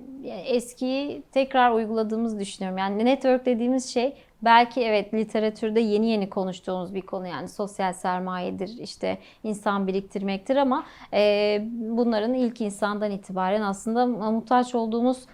eskiyi 0.46 1.22
tekrar 1.32 1.70
uyguladığımızı 1.70 2.40
düşünüyorum. 2.40 2.78
Yani 2.78 3.04
network 3.04 3.46
dediğimiz 3.46 3.92
şey 3.94 4.16
belki 4.42 4.80
evet 4.80 5.14
literatürde 5.14 5.80
yeni 5.80 6.06
yeni 6.06 6.30
konuştuğumuz 6.30 6.94
bir 6.94 7.00
konu 7.00 7.26
yani 7.26 7.48
sosyal 7.48 7.92
sermayedir 7.92 8.78
işte 8.78 9.18
insan 9.44 9.86
biriktirmektir 9.86 10.56
ama 10.56 10.84
e, 11.12 11.62
bunların 11.70 12.34
ilk 12.34 12.60
insandan 12.60 13.10
itibaren 13.10 13.62
aslında 13.62 14.06
muhtaç 14.06 14.74
olduğumuz 14.74 15.26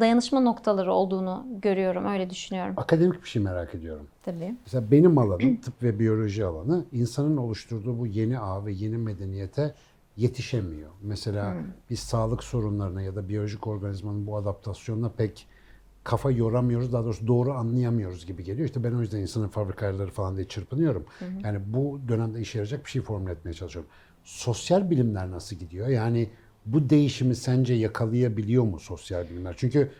dayanışma 0.00 0.40
noktaları 0.40 0.92
olduğunu 0.92 1.46
görüyorum 1.62 2.06
öyle 2.06 2.30
düşünüyorum. 2.30 2.74
Akademik 2.76 3.22
bir 3.22 3.28
şey 3.28 3.42
merak 3.42 3.74
ediyorum. 3.74 4.06
Tabii. 4.22 4.54
Mesela 4.64 4.90
benim 4.90 5.18
alanım 5.18 5.56
tıp 5.56 5.82
ve 5.82 5.98
biyoloji 5.98 6.44
alanı 6.44 6.84
insanın 6.92 7.36
oluşturduğu 7.36 7.98
bu 7.98 8.06
yeni 8.06 8.38
ağ 8.38 8.66
ve 8.66 8.72
yeni 8.72 8.96
medeniyete 8.96 9.74
yetişemiyor. 10.16 10.90
Mesela 11.02 11.56
biz 11.90 11.98
sağlık 11.98 12.44
sorunlarına 12.44 13.02
ya 13.02 13.16
da 13.16 13.28
biyolojik 13.28 13.66
organizmanın 13.66 14.26
bu 14.26 14.36
adaptasyonuna 14.36 15.08
pek 15.08 15.46
kafa 16.04 16.30
yoramıyoruz. 16.30 16.92
Daha 16.92 17.04
doğrusu 17.04 17.26
doğru 17.26 17.52
anlayamıyoruz 17.52 18.26
gibi 18.26 18.44
geliyor. 18.44 18.66
İşte 18.66 18.84
ben 18.84 18.92
o 18.92 19.00
yüzden 19.00 19.18
insanın 19.18 19.48
fabrika 19.48 19.86
ayarları 19.86 20.10
falan 20.10 20.36
diye 20.36 20.48
çırpınıyorum. 20.48 21.04
Yani 21.44 21.58
bu 21.66 22.00
dönemde 22.08 22.40
işe 22.40 22.58
yarayacak 22.58 22.84
bir 22.84 22.90
şey 22.90 23.02
formüle 23.02 23.32
etmeye 23.32 23.54
çalışıyorum. 23.54 23.90
Sosyal 24.24 24.90
bilimler 24.90 25.30
nasıl 25.30 25.56
gidiyor? 25.56 25.88
Yani 25.88 26.30
bu 26.66 26.90
değişimi 26.90 27.34
sence 27.36 27.74
yakalayabiliyor 27.74 28.64
mu 28.64 28.80
sosyal 28.80 29.30
bilimler? 29.30 29.54
Çünkü 29.56 29.90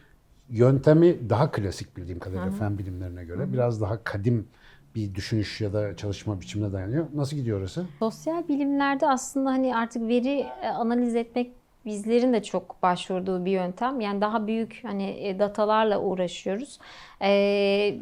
yöntemi 0.49 1.31
daha 1.31 1.51
klasik 1.51 1.97
bildiğim 1.97 2.19
kadarıyla 2.19 2.51
fen 2.51 2.79
bilimlerine 2.79 3.25
göre. 3.25 3.53
Biraz 3.53 3.81
daha 3.81 4.05
kadim 4.05 4.49
bir 4.95 5.15
düşünüş 5.15 5.61
ya 5.61 5.73
da 5.73 5.97
çalışma 5.97 6.41
biçimine 6.41 6.73
dayanıyor. 6.73 7.07
Nasıl 7.15 7.37
gidiyor 7.37 7.61
orası? 7.61 7.87
Sosyal 7.99 8.49
bilimlerde 8.49 9.09
aslında 9.09 9.51
hani 9.51 9.77
artık 9.77 10.09
veri 10.09 10.47
e, 10.63 10.69
analiz 10.69 11.15
etmek 11.17 11.62
bizlerin 11.87 12.33
de 12.33 12.43
çok 12.43 12.83
başvurduğu 12.83 13.45
bir 13.45 13.51
yöntem. 13.51 14.01
Yani 14.01 14.21
daha 14.21 14.47
büyük 14.47 14.81
hani 14.83 15.11
e, 15.11 15.39
datalarla 15.39 16.01
uğraşıyoruz. 16.01 16.79
E, 17.23 17.95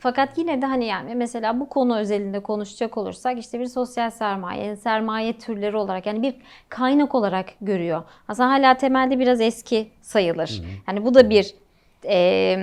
fakat 0.00 0.38
yine 0.38 0.62
de 0.62 0.66
hani 0.66 0.86
yani 0.86 1.14
mesela 1.14 1.60
bu 1.60 1.68
konu 1.68 1.98
özelinde 1.98 2.40
konuşacak 2.40 2.98
olursak 2.98 3.38
işte 3.38 3.60
bir 3.60 3.66
sosyal 3.66 4.10
sermaye, 4.10 4.64
yani 4.64 4.76
sermaye 4.76 5.32
türleri 5.38 5.76
olarak 5.76 6.06
yani 6.06 6.22
bir 6.22 6.34
kaynak 6.68 7.14
olarak 7.14 7.46
görüyor. 7.60 8.02
Aslında 8.28 8.48
hala 8.50 8.76
temelde 8.76 9.18
biraz 9.18 9.40
eski 9.40 9.90
sayılır. 10.00 10.62
Yani 10.88 11.04
bu 11.04 11.14
da 11.14 11.30
bir 11.30 11.54
e, 12.04 12.56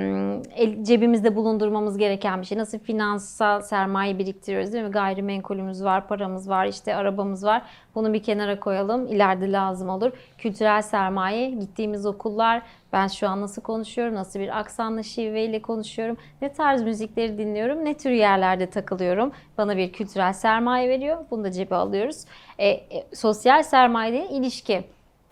cebimizde 0.81 1.35
bulundurmamız 1.35 1.97
gereken 1.97 2.41
bir 2.41 2.45
şey. 2.45 2.57
Nasıl 2.57 2.79
finansal 2.79 3.61
sermaye 3.61 4.19
biriktiriyoruz 4.19 4.73
değil 4.73 4.83
mi? 4.83 4.91
Gayrimenkulümüz 4.91 5.83
var, 5.83 6.07
paramız 6.07 6.49
var, 6.49 6.65
işte 6.65 6.95
arabamız 6.95 7.43
var. 7.43 7.61
Bunu 7.95 8.13
bir 8.13 8.23
kenara 8.23 8.59
koyalım. 8.59 9.07
İleride 9.07 9.51
lazım 9.51 9.89
olur. 9.89 10.11
Kültürel 10.37 10.81
sermaye, 10.81 11.49
gittiğimiz 11.49 12.05
okullar, 12.05 12.61
ben 12.93 13.07
şu 13.07 13.29
an 13.29 13.41
nasıl 13.41 13.61
konuşuyorum, 13.61 14.15
nasıl 14.15 14.39
bir 14.39 14.59
aksanlı 14.59 15.03
şiveyle 15.03 15.61
konuşuyorum, 15.61 16.17
ne 16.41 16.53
tarz 16.53 16.83
müzikleri 16.83 17.37
dinliyorum, 17.37 17.85
ne 17.85 17.93
tür 17.93 18.11
yerlerde 18.11 18.69
takılıyorum. 18.69 19.31
Bana 19.57 19.77
bir 19.77 19.91
kültürel 19.91 20.33
sermaye 20.33 20.89
veriyor. 20.89 21.17
Bunu 21.31 21.43
da 21.43 21.51
cebe 21.51 21.75
alıyoruz. 21.75 22.25
E, 22.57 22.67
e, 22.67 22.83
sosyal 23.13 23.63
sermaye 23.63 24.27
ilişki. 24.29 24.83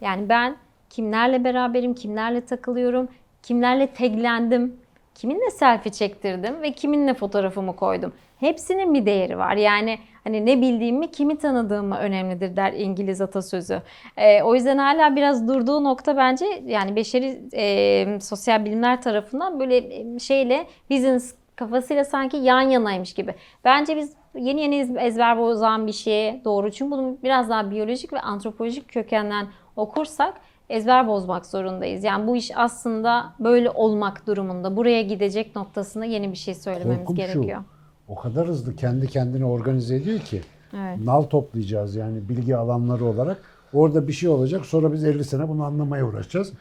Yani 0.02 0.30
ben 0.30 0.58
kimlerle 0.90 1.44
beraberim, 1.44 1.94
kimlerle 1.94 2.46
takılıyorum, 2.46 3.08
kimlerle 3.44 3.94
taglendim, 3.94 4.78
kiminle 5.16 5.50
selfie 5.52 5.92
çektirdim 5.92 6.62
ve 6.62 6.72
kiminle 6.72 7.14
fotoğrafımı 7.14 7.76
koydum. 7.76 8.14
Hepsinin 8.40 8.94
bir 8.94 9.06
değeri 9.06 9.38
var. 9.38 9.56
Yani 9.56 10.00
hani 10.24 10.46
ne 10.46 10.62
bildiğimi, 10.62 11.12
kimi 11.12 11.38
tanıdığımı 11.38 11.98
önemlidir 11.98 12.56
der 12.56 12.74
İngiliz 12.74 13.22
atasözü. 13.22 13.82
Ee, 14.18 14.42
o 14.44 14.56
yüzden 14.56 14.78
hala 14.78 15.16
biraz 15.16 15.48
durduğu 15.48 15.84
nokta 15.84 16.18
bence 16.18 16.46
yani 16.66 16.96
beşeri 16.96 17.42
e, 17.54 18.20
sosyal 18.20 18.66
bilimler 18.66 19.02
tarafından 19.02 19.60
böyle 19.60 19.78
e, 19.78 20.20
şeyle 20.20 20.68
business 20.92 21.36
kafasıyla 21.56 22.06
sanki 22.06 22.38
yan 22.38 22.62
yanaymış 22.62 23.14
gibi. 23.14 23.36
Bence 23.66 23.98
biz 23.98 24.14
yeni 24.36 24.62
yeni 24.62 24.76
ez- 24.76 24.98
ezber 24.98 25.38
bozan 25.38 25.88
bir 25.88 25.94
şeye 25.94 26.42
doğru. 26.46 26.72
Çünkü 26.72 26.92
bunu 26.92 27.18
biraz 27.24 27.50
daha 27.50 27.72
biyolojik 27.72 28.14
ve 28.14 28.20
antropolojik 28.20 28.90
kökenden 28.90 29.48
okursak 29.76 30.34
ezber 30.70 31.08
bozmak 31.08 31.46
zorundayız. 31.46 32.04
Yani 32.04 32.28
bu 32.28 32.36
iş 32.36 32.52
aslında 32.56 33.34
böyle 33.40 33.70
olmak 33.70 34.28
durumunda. 34.28 34.78
Buraya 34.78 35.02
gidecek 35.02 35.56
noktasında 35.56 36.06
yeni 36.06 36.32
bir 36.32 36.38
şey 36.38 36.56
söylememiz 36.56 36.98
Korkum 36.98 37.16
gerekiyor. 37.16 37.60
şu. 37.60 37.64
O 38.08 38.16
kadar 38.16 38.48
hızlı 38.48 38.76
kendi 38.76 39.08
kendini 39.08 39.46
organize 39.46 39.96
ediyor 39.96 40.20
ki. 40.20 40.42
Evet. 40.76 40.98
Nal 41.06 41.22
toplayacağız 41.22 41.96
yani 41.96 42.30
bilgi 42.30 42.58
alanları 42.58 43.06
olarak. 43.06 43.38
Orada 43.74 44.08
bir 44.08 44.14
şey 44.14 44.30
olacak. 44.30 44.66
Sonra 44.66 44.94
biz 44.94 45.04
50 45.04 45.24
sene 45.24 45.50
bunu 45.50 45.64
anlamaya 45.64 46.06
uğraşacağız. 46.08 46.54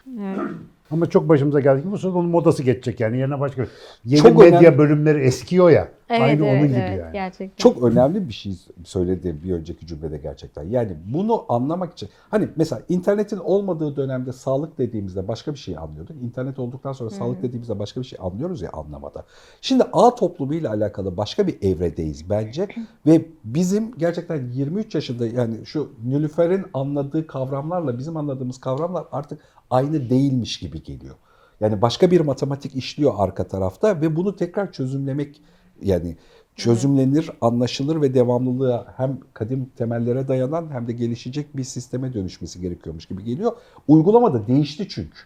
Ama 0.90 1.06
çok 1.10 1.28
başımıza 1.28 1.60
geldi 1.60 1.82
ki 1.82 1.90
bu 1.92 1.98
sırada 1.98 2.18
onun 2.18 2.30
modası 2.30 2.62
geçecek 2.62 3.00
yani. 3.00 3.18
Yerine 3.18 3.40
başka 3.40 3.66
yeni 4.04 4.22
Çok 4.22 4.38
medya 4.38 4.58
önemli. 4.60 4.78
bölümleri 4.78 5.20
eskiyor 5.24 5.70
ya. 5.70 5.88
Evet, 6.12 6.22
Aynı 6.22 6.46
evet, 6.46 6.58
onun 6.58 6.68
gibi 6.68 6.78
evet, 6.78 7.00
yani. 7.00 7.12
Gerçekten. 7.12 7.62
Çok 7.62 7.82
önemli 7.82 8.28
bir 8.28 8.32
şey 8.32 8.52
söyledi 8.84 9.36
bir 9.44 9.52
önceki 9.52 9.86
cümlede 9.86 10.18
gerçekten. 10.18 10.62
Yani 10.62 10.96
bunu 11.06 11.44
anlamak 11.48 11.92
için 11.92 12.08
hani 12.30 12.48
mesela 12.56 12.82
internetin 12.88 13.36
olmadığı 13.36 13.96
dönemde 13.96 14.32
sağlık 14.32 14.78
dediğimizde 14.78 15.28
başka 15.28 15.52
bir 15.52 15.58
şey 15.58 15.78
anlıyorduk. 15.78 16.16
İnternet 16.22 16.58
olduktan 16.58 16.92
sonra 16.92 17.10
sağlık 17.10 17.42
dediğimizde 17.42 17.78
başka 17.78 18.00
bir 18.00 18.06
şey 18.06 18.18
anlıyoruz 18.22 18.62
ya 18.62 18.70
anlamada. 18.72 19.24
Şimdi 19.60 19.84
ağ 19.92 20.14
toplumuyla 20.14 20.70
alakalı 20.70 21.16
başka 21.16 21.46
bir 21.46 21.62
evredeyiz 21.62 22.30
bence 22.30 22.68
ve 23.06 23.26
bizim 23.44 23.98
gerçekten 23.98 24.50
23 24.50 24.94
yaşında 24.94 25.26
yani 25.26 25.66
şu 25.66 25.92
Nilüfer'in 26.04 26.64
anladığı 26.74 27.26
kavramlarla 27.26 27.98
bizim 27.98 28.16
anladığımız 28.16 28.60
kavramlar 28.60 29.04
artık 29.12 29.40
aynı 29.70 30.10
değilmiş 30.10 30.58
gibi 30.58 30.82
geliyor. 30.82 31.14
Yani 31.60 31.82
başka 31.82 32.10
bir 32.10 32.20
matematik 32.20 32.76
işliyor 32.76 33.12
arka 33.16 33.48
tarafta 33.48 34.00
ve 34.00 34.16
bunu 34.16 34.36
tekrar 34.36 34.72
çözümlemek 34.72 35.40
yani 35.84 36.16
çözümlenir, 36.56 37.30
anlaşılır 37.40 38.00
ve 38.02 38.14
devamlılığa 38.14 38.86
hem 38.96 39.18
kadim 39.34 39.70
temellere 39.76 40.28
dayanan 40.28 40.66
hem 40.72 40.86
de 40.88 40.92
gelişecek 40.92 41.56
bir 41.56 41.64
sisteme 41.64 42.14
dönüşmesi 42.14 42.60
gerekiyormuş 42.60 43.06
gibi 43.06 43.24
geliyor. 43.24 43.52
Uygulamada 43.88 44.46
değişti 44.46 44.88
çünkü. 44.88 45.18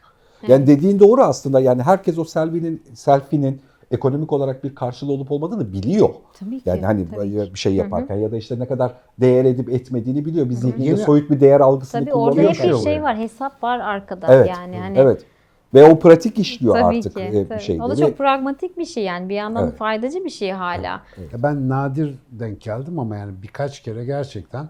Yani 0.49 0.66
dediğin 0.66 0.99
doğru 0.99 1.23
aslında. 1.23 1.61
Yani 1.61 1.83
herkes 1.83 2.19
o 2.19 2.25
selfie'nin 2.25 2.83
selfie'nin 2.95 3.61
ekonomik 3.90 4.33
olarak 4.33 4.64
bir 4.64 4.75
karşılığı 4.75 5.12
olup 5.12 5.33
olmadığını 5.33 5.73
biliyor. 5.73 6.09
Tabii 6.38 6.61
ki, 6.61 6.69
Yani 6.69 6.81
hani 6.87 7.11
tabii 7.11 7.55
bir 7.55 7.59
şey 7.59 7.75
yaparken 7.75 8.16
ya 8.16 8.33
da 8.33 8.37
işte 8.37 8.59
ne 8.59 8.66
kadar 8.66 8.92
değer 9.21 9.45
edip 9.45 9.71
etmediğini 9.71 10.25
biliyor. 10.25 10.51
Bir 10.51 10.55
zihninde 10.55 10.97
soyut 10.97 11.31
bir 11.31 11.40
değer 11.40 11.61
algısını 11.61 12.01
Tabii 12.01 12.14
orada 12.14 12.31
kullanıyor. 12.31 12.55
hep 12.55 12.59
bir 12.64 12.71
oluyor. 12.71 12.83
şey 12.83 13.03
var, 13.03 13.16
hesap 13.19 13.62
var 13.62 13.79
arkada 13.79 14.27
Evet. 14.35 14.49
yani. 14.49 14.79
Hani, 14.79 14.99
Evet. 14.99 15.25
Ve 15.77 15.85
o 15.85 15.99
pratik 15.99 16.39
işliyor 16.39 16.75
Tabii 16.75 16.97
artık 16.97 17.15
ki. 17.17 17.23
e, 17.23 17.49
tabii. 17.49 17.61
şeyleri. 17.61 17.83
O 17.83 17.91
da 17.91 17.97
çok 17.97 18.19
pragmatik 18.19 18.79
bir 18.79 18.85
şey 18.85 19.05
yani. 19.05 19.29
Bir 19.29 19.35
yandan 19.35 19.65
Evet. 19.65 19.77
faydacı 19.77 20.25
bir 20.25 20.31
şey 20.31 20.51
hala. 20.51 21.03
Ya 21.33 21.43
Ben 21.43 21.69
nadir 21.69 22.15
denk 22.31 22.61
geldim 22.61 22.99
ama 22.99 23.17
yani 23.17 23.33
birkaç 23.43 23.83
kere 23.83 24.05
gerçekten 24.05 24.69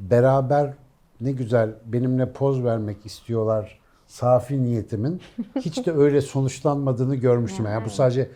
beraber 0.00 0.72
ne 1.20 1.32
güzel 1.32 1.70
benimle 1.86 2.32
poz 2.32 2.64
vermek 2.64 3.06
istiyorlar 3.06 3.78
safi 4.06 4.62
niyetimin 4.62 5.20
hiç 5.60 5.86
de 5.86 5.92
öyle 5.92 6.20
sonuçlanmadığını 6.20 7.16
görmüştüm. 7.16 7.66
Yani 7.70 7.84
bu 7.84 7.90
sadece 7.90 8.28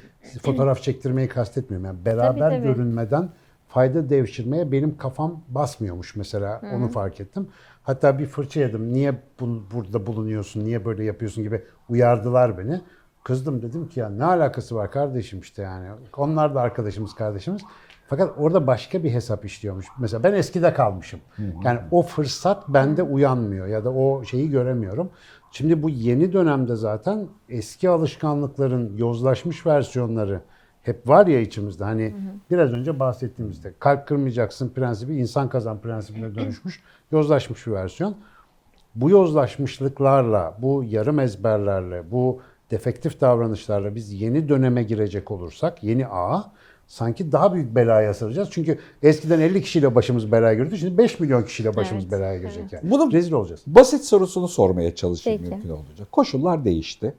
fotoğraf 0.43 0.83
çektirmeyi 0.83 1.29
kastetmiyorum. 1.29 1.87
Yani 1.87 2.05
beraber 2.05 2.51
tabii. 2.51 2.63
görünmeden 2.63 3.29
fayda 3.69 4.11
devşirmeye 4.11 4.73
benim 4.73 4.97
kafam 4.97 5.41
basmıyormuş 5.49 6.17
mesela 6.17 6.61
onu 6.75 6.89
fark 6.89 7.21
ettim. 7.21 7.49
Hatta 7.89 8.19
bir 8.19 8.27
fırça 8.27 8.61
yedim. 8.61 8.93
Niye 8.93 9.15
bu- 9.41 9.63
burada 9.75 10.07
bulunuyorsun? 10.07 10.65
Niye 10.65 10.85
böyle 10.85 11.05
yapıyorsun 11.05 11.45
gibi 11.45 11.63
uyardılar 11.89 12.59
beni. 12.59 12.81
Kızdım 13.25 13.63
dedim 13.63 13.89
ki 13.89 14.01
ya 14.01 14.09
ne 14.09 14.25
alakası 14.25 14.75
var 14.75 14.91
kardeşim 14.91 15.41
işte 15.41 15.63
yani. 15.63 15.89
Onlar 16.17 16.55
da 16.55 16.61
arkadaşımız 16.61 17.15
kardeşimiz. 17.15 17.63
Fakat 18.09 18.31
orada 18.39 18.67
başka 18.67 19.05
bir 19.05 19.11
hesap 19.11 19.45
işliyormuş. 19.45 19.87
Mesela 19.99 20.23
ben 20.23 20.33
eskide 20.33 20.75
kalmışım. 20.75 21.21
Yani 21.65 21.81
o 21.91 22.03
fırsat 22.03 22.69
bende 22.69 23.03
uyanmıyor 23.03 23.67
ya 23.67 23.85
da 23.85 23.93
o 23.93 24.25
şeyi 24.25 24.51
göremiyorum. 24.51 25.11
Şimdi 25.53 25.83
bu 25.83 25.91
yeni 25.91 26.33
dönemde 26.33 26.77
zaten 26.77 27.27
eski 27.49 27.89
alışkanlıkların 27.91 28.97
yozlaşmış 28.97 29.67
versiyonları 29.67 30.41
hep 30.89 31.09
var 31.09 31.27
ya 31.27 31.41
içimizde. 31.41 31.85
Hani 31.85 32.15
biraz 32.51 32.73
önce 32.73 33.01
bahsettiğimizde 33.01 33.73
kalp 33.79 34.09
kırmayacaksın 34.09 34.69
prensibi 34.69 35.17
insan 35.17 35.49
kazan 35.49 35.81
prensibine 35.81 36.35
dönüşmüş, 36.35 36.83
yozlaşmış 37.13 37.67
bir 37.67 37.73
versiyon 37.73 38.17
bu 38.95 39.11
yozlaşmışlıklarla, 39.11 40.55
bu 40.63 40.85
yarım 40.89 41.21
ezberlerle, 41.21 42.11
bu 42.11 42.41
defektif 42.71 43.21
davranışlarla 43.21 43.95
biz 43.95 44.13
yeni 44.13 44.49
döneme 44.49 44.83
girecek 44.83 45.31
olursak, 45.31 45.85
yeni 45.85 46.07
ağa 46.07 46.53
sanki 46.87 47.33
daha 47.33 47.55
büyük 47.55 47.75
belaya 47.75 48.15
saracağız. 48.15 48.49
Çünkü 48.53 48.79
eskiden 49.03 49.41
50 49.41 49.63
kişiyle 49.63 49.95
başımız 49.95 50.33
belaya 50.33 50.55
girdi. 50.55 50.79
Şimdi 50.79 50.99
5 50.99 51.21
milyon 51.21 51.43
kişiyle 51.43 51.77
başımız 51.77 52.05
Evet, 52.05 52.13
belaya 52.13 52.39
girecek 52.39 52.73
yani. 52.73 52.91
Bunu- 52.91 53.13
Rezil 53.13 53.33
olacağız. 53.33 53.63
Basit 53.67 54.05
sorusunu 54.05 54.49
sormaya 54.49 54.95
çalışayım 54.95 55.41
Peki. 55.43 55.55
mümkün 55.55 55.71
olacak. 55.71 56.13
Koşullar 56.13 56.65
değişti. 56.65 57.15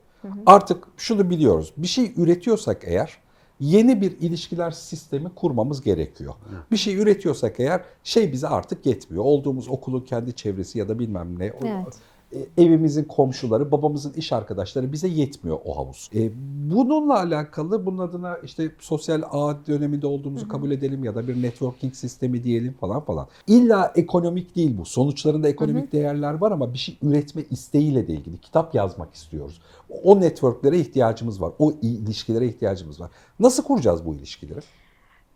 Artık 0.46 0.84
şunu 0.96 1.30
biliyoruz. 1.30 1.72
Bir 1.76 1.86
şey 1.86 2.12
üretiyorsak 2.16 2.82
eğer 2.84 3.18
yeni 3.60 4.00
bir 4.00 4.18
ilişkiler 4.20 4.70
sistemi 4.70 5.28
kurmamız 5.34 5.82
gerekiyor. 5.82 6.34
Bir 6.70 6.76
şey 6.76 6.96
üretiyorsak 6.96 7.60
eğer 7.60 7.84
şey 8.04 8.32
bize 8.32 8.48
artık 8.48 8.86
yetmiyor. 8.86 9.24
Olduğumuz 9.24 9.68
okulun 9.68 10.00
kendi 10.00 10.32
çevresi 10.32 10.78
ya 10.78 10.88
da 10.88 10.98
bilmem 10.98 11.38
ne. 11.38 11.44
Evet. 11.44 11.94
E, 12.32 12.62
Evimizin 12.62 13.04
komşuları, 13.04 13.72
babamızın 13.72 14.12
iş 14.12 14.32
arkadaşları 14.32 14.92
bize 14.92 15.08
yetmiyor 15.08 15.58
o 15.64 15.76
havuz. 15.76 16.10
E, 16.14 16.30
bununla 16.70 17.18
alakalı 17.18 17.86
bunun 17.86 17.98
adına 17.98 18.38
işte 18.38 18.72
sosyal 18.78 19.22
ağ 19.30 19.66
döneminde 19.66 20.06
olduğumuzu 20.06 20.48
kabul 20.48 20.70
edelim 20.70 21.04
ya 21.04 21.14
da 21.14 21.28
bir 21.28 21.42
networking 21.42 21.94
sistemi 21.94 22.44
diyelim 22.44 22.74
falan 22.80 23.00
falan. 23.00 23.28
İlla 23.46 23.92
ekonomik 23.96 24.56
değil 24.56 24.78
bu. 24.78 24.84
Sonuçlarında 24.84 25.48
ekonomik 25.48 25.92
değerler 25.92 26.34
var 26.34 26.52
ama 26.52 26.72
bir 26.72 26.78
şey 26.78 26.98
üretme 27.02 27.42
isteğiyle 27.50 28.08
de 28.08 28.12
ilgili. 28.12 28.38
Kitap 28.38 28.74
yazmak 28.74 29.14
istiyoruz. 29.14 29.60
O 30.04 30.20
networklere 30.20 30.78
ihtiyacımız 30.78 31.42
var. 31.42 31.52
O 31.58 31.72
ilişkilere 31.82 32.46
ihtiyacımız 32.46 33.00
var. 33.00 33.10
Nasıl 33.40 33.62
kuracağız 33.62 34.06
bu 34.06 34.14
ilişkileri? 34.14 34.60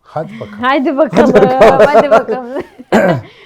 Hadi 0.04 0.32
bakalım. 0.40 0.58
Haydi 0.60 0.96
bakalım. 0.96 1.32
Hadi 1.86 2.10
bakalım. 2.10 2.46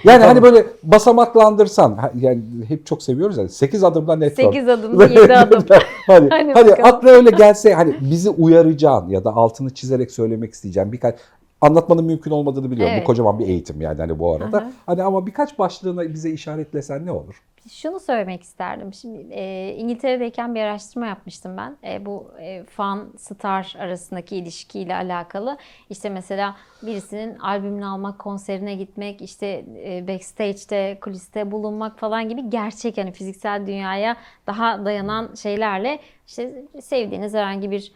Yani 0.05 0.25
hani 0.25 0.42
böyle 0.42 0.66
basamaklandırsan, 0.83 1.99
yani 2.21 2.42
hep 2.68 2.87
çok 2.87 3.03
seviyoruz 3.03 3.38
ya 3.38 3.49
8 3.49 3.85
adımda 3.85 4.16
network. 4.16 4.55
8 4.55 4.68
adım, 4.68 5.01
7 5.01 5.35
adım. 5.37 5.64
hani, 6.07 6.29
Hadi 6.31 6.31
hani 6.31 6.55
bakalım. 6.55 6.75
aklına 6.83 7.12
öyle 7.12 7.31
gelse 7.31 7.75
hani 7.75 7.97
bizi 8.01 8.31
uyaracağın 8.31 9.09
ya 9.09 9.25
da 9.25 9.31
altını 9.31 9.71
çizerek 9.75 10.11
söylemek 10.12 10.53
isteyeceğin 10.55 10.92
birkaç 10.92 11.14
anlatmanın 11.61 12.05
mümkün 12.05 12.31
olmadığını 12.31 12.71
biliyorum. 12.71 12.94
Evet. 12.94 13.03
Bu 13.03 13.07
kocaman 13.07 13.38
bir 13.38 13.49
eğitim 13.49 13.81
yani 13.81 13.99
hani 13.99 14.18
bu 14.18 14.35
arada. 14.35 14.59
Aha. 14.59 14.71
Hani 14.87 15.03
ama 15.03 15.27
birkaç 15.27 15.59
başlığına 15.59 16.14
bize 16.14 16.31
işaretlesen 16.31 17.07
ne 17.07 17.12
olur? 17.12 17.42
Şunu 17.71 18.01
söylemek 18.01 18.42
isterdim. 18.42 18.94
Şimdi 18.94 19.27
e, 19.31 19.75
İngiltere'deyken 19.75 20.55
bir 20.55 20.61
araştırma 20.61 21.07
yapmıştım 21.07 21.57
ben. 21.57 21.77
E, 21.85 22.07
bu 22.07 22.31
e, 22.40 22.64
fan 22.64 23.09
star 23.16 23.77
arasındaki 23.79 24.37
ilişkiyle 24.37 24.94
alakalı. 24.94 25.57
İşte 25.90 26.11
mesela 26.11 26.57
birisinin 26.83 27.38
albümünü 27.38 27.87
almak, 27.87 28.18
konserine 28.18 28.75
gitmek, 28.75 29.23
işte 29.23 29.64
e, 29.85 30.09
backstage'de, 30.09 30.99
kuliste 31.01 31.51
bulunmak 31.51 31.99
falan 31.99 32.29
gibi 32.29 32.51
gerçek 32.51 32.99
yani 32.99 33.12
fiziksel 33.12 33.66
dünyaya 33.66 34.16
daha 34.47 34.85
dayanan 34.85 35.35
şeylerle 35.35 35.99
işte 36.27 36.64
sevdiğiniz 36.81 37.35
herhangi 37.35 37.71
bir 37.71 37.92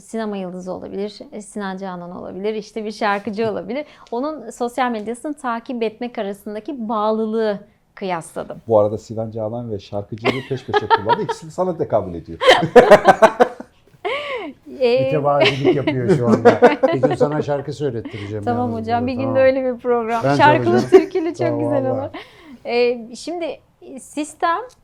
sinema 0.00 0.36
yıldızı 0.36 0.72
olabilir, 0.72 1.18
e, 1.32 1.42
Sinan 1.42 1.76
Canan 1.76 2.10
olabilir, 2.16 2.54
işte 2.54 2.84
bir 2.84 2.92
şarkıcı 2.92 3.50
olabilir. 3.50 3.84
Onun 4.10 4.50
sosyal 4.50 4.90
medyasını 4.90 5.34
takip 5.34 5.82
etmek 5.82 6.18
arasındaki 6.18 6.88
bağlılığı 6.88 7.58
kıyasladım. 7.94 8.56
Bu 8.68 8.78
arada 8.78 8.98
Sinan 8.98 9.30
Canan 9.30 9.70
ve 9.70 9.78
şarkıcılığı 9.78 10.40
peş 10.48 10.64
peşe 10.66 10.88
kullandı. 10.88 11.22
İkisini 11.22 11.50
sana 11.50 11.76
tekabül 11.76 12.14
ediyor. 12.14 12.38
Ee, 14.80 15.00
Mütevazilik 15.04 15.76
yapıyor 15.76 16.16
şu 16.16 16.26
anda. 16.28 16.60
Bir 16.94 17.02
gün 17.02 17.14
sana 17.14 17.42
şarkı 17.42 17.72
söylettireceğim. 17.72 18.44
Tamam 18.44 18.72
hocam 18.74 19.00
burada, 19.00 19.06
bir 19.06 19.12
gün 19.12 19.20
tamam. 19.20 19.36
de 19.36 19.40
öyle 19.40 19.74
bir 19.74 19.78
program. 19.80 20.24
Ben 20.24 20.34
Şarkılı 20.36 20.80
çalacağım. 20.80 20.90
türkülü 21.04 21.28
çok 21.28 21.36
Tamam, 21.38 21.60
güzel 21.60 21.90
olur. 21.90 22.08
Ee, 22.64 23.14
şimdi 23.16 23.60
sistem 24.00 24.58
e, 24.58 24.83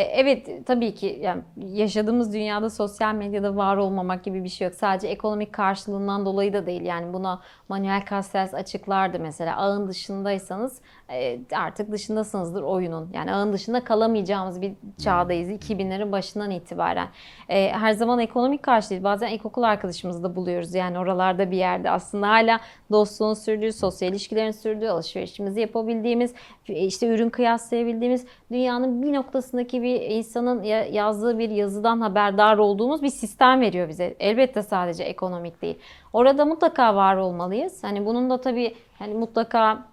evet 0.00 0.66
tabii 0.66 0.94
ki 0.94 1.18
yani 1.22 1.42
yaşadığımız 1.56 2.34
dünyada 2.34 2.70
sosyal 2.70 3.14
medyada 3.14 3.56
var 3.56 3.76
olmamak 3.76 4.24
gibi 4.24 4.44
bir 4.44 4.48
şey 4.48 4.66
yok. 4.66 4.74
Sadece 4.74 5.08
ekonomik 5.08 5.52
karşılığından 5.52 6.26
dolayı 6.26 6.52
da 6.52 6.66
değil. 6.66 6.82
Yani 6.82 7.12
buna 7.12 7.40
Manuel 7.68 8.04
Castells 8.10 8.54
açıklardı 8.54 9.18
mesela. 9.20 9.56
Ağın 9.56 9.88
dışındaysanız 9.88 10.80
e, 11.05 11.05
artık 11.52 11.92
dışındasınızdır 11.92 12.62
oyunun. 12.62 13.10
Yani 13.12 13.32
ağın 13.32 13.52
dışında 13.52 13.84
kalamayacağımız 13.84 14.60
bir 14.62 14.72
çağdayız. 15.04 15.50
2000'lerin 15.50 16.12
başından 16.12 16.50
itibaren. 16.50 17.08
E, 17.48 17.68
her 17.72 17.92
zaman 17.92 18.18
ekonomik 18.18 18.62
karşı 18.62 18.90
değil. 18.90 19.04
Bazen 19.04 19.28
ilkokul 19.28 19.62
arkadaşımızı 19.62 20.22
da 20.22 20.36
buluyoruz. 20.36 20.74
Yani 20.74 20.98
oralarda 20.98 21.50
bir 21.50 21.56
yerde 21.56 21.90
aslında 21.90 22.28
hala 22.28 22.60
dostluğun 22.90 23.34
sürdüğü, 23.34 23.72
sosyal 23.72 24.10
ilişkilerin 24.10 24.50
sürdüğü, 24.50 24.88
alışverişimizi 24.88 25.60
yapabildiğimiz, 25.60 26.34
işte 26.68 27.06
ürün 27.08 27.30
kıyaslayabildiğimiz 27.30 28.26
dünyanın 28.52 29.02
bir 29.02 29.12
noktasındaki 29.12 29.82
bir 29.82 30.00
insanın 30.00 30.62
ya- 30.62 30.86
yazdığı 30.86 31.38
bir 31.38 31.50
yazıdan 31.50 32.00
haberdar 32.00 32.58
olduğumuz 32.58 33.02
bir 33.02 33.08
sistem 33.10 33.60
veriyor 33.60 33.88
bize. 33.88 34.16
Elbette 34.20 34.62
sadece 34.62 35.04
ekonomik 35.04 35.62
değil. 35.62 35.78
Orada 36.12 36.44
mutlaka 36.44 36.94
var 36.94 37.16
olmalıyız. 37.16 37.84
Hani 37.84 38.06
bunun 38.06 38.30
da 38.30 38.40
tabii 38.40 38.74
hani 38.98 39.14
mutlaka 39.14 39.86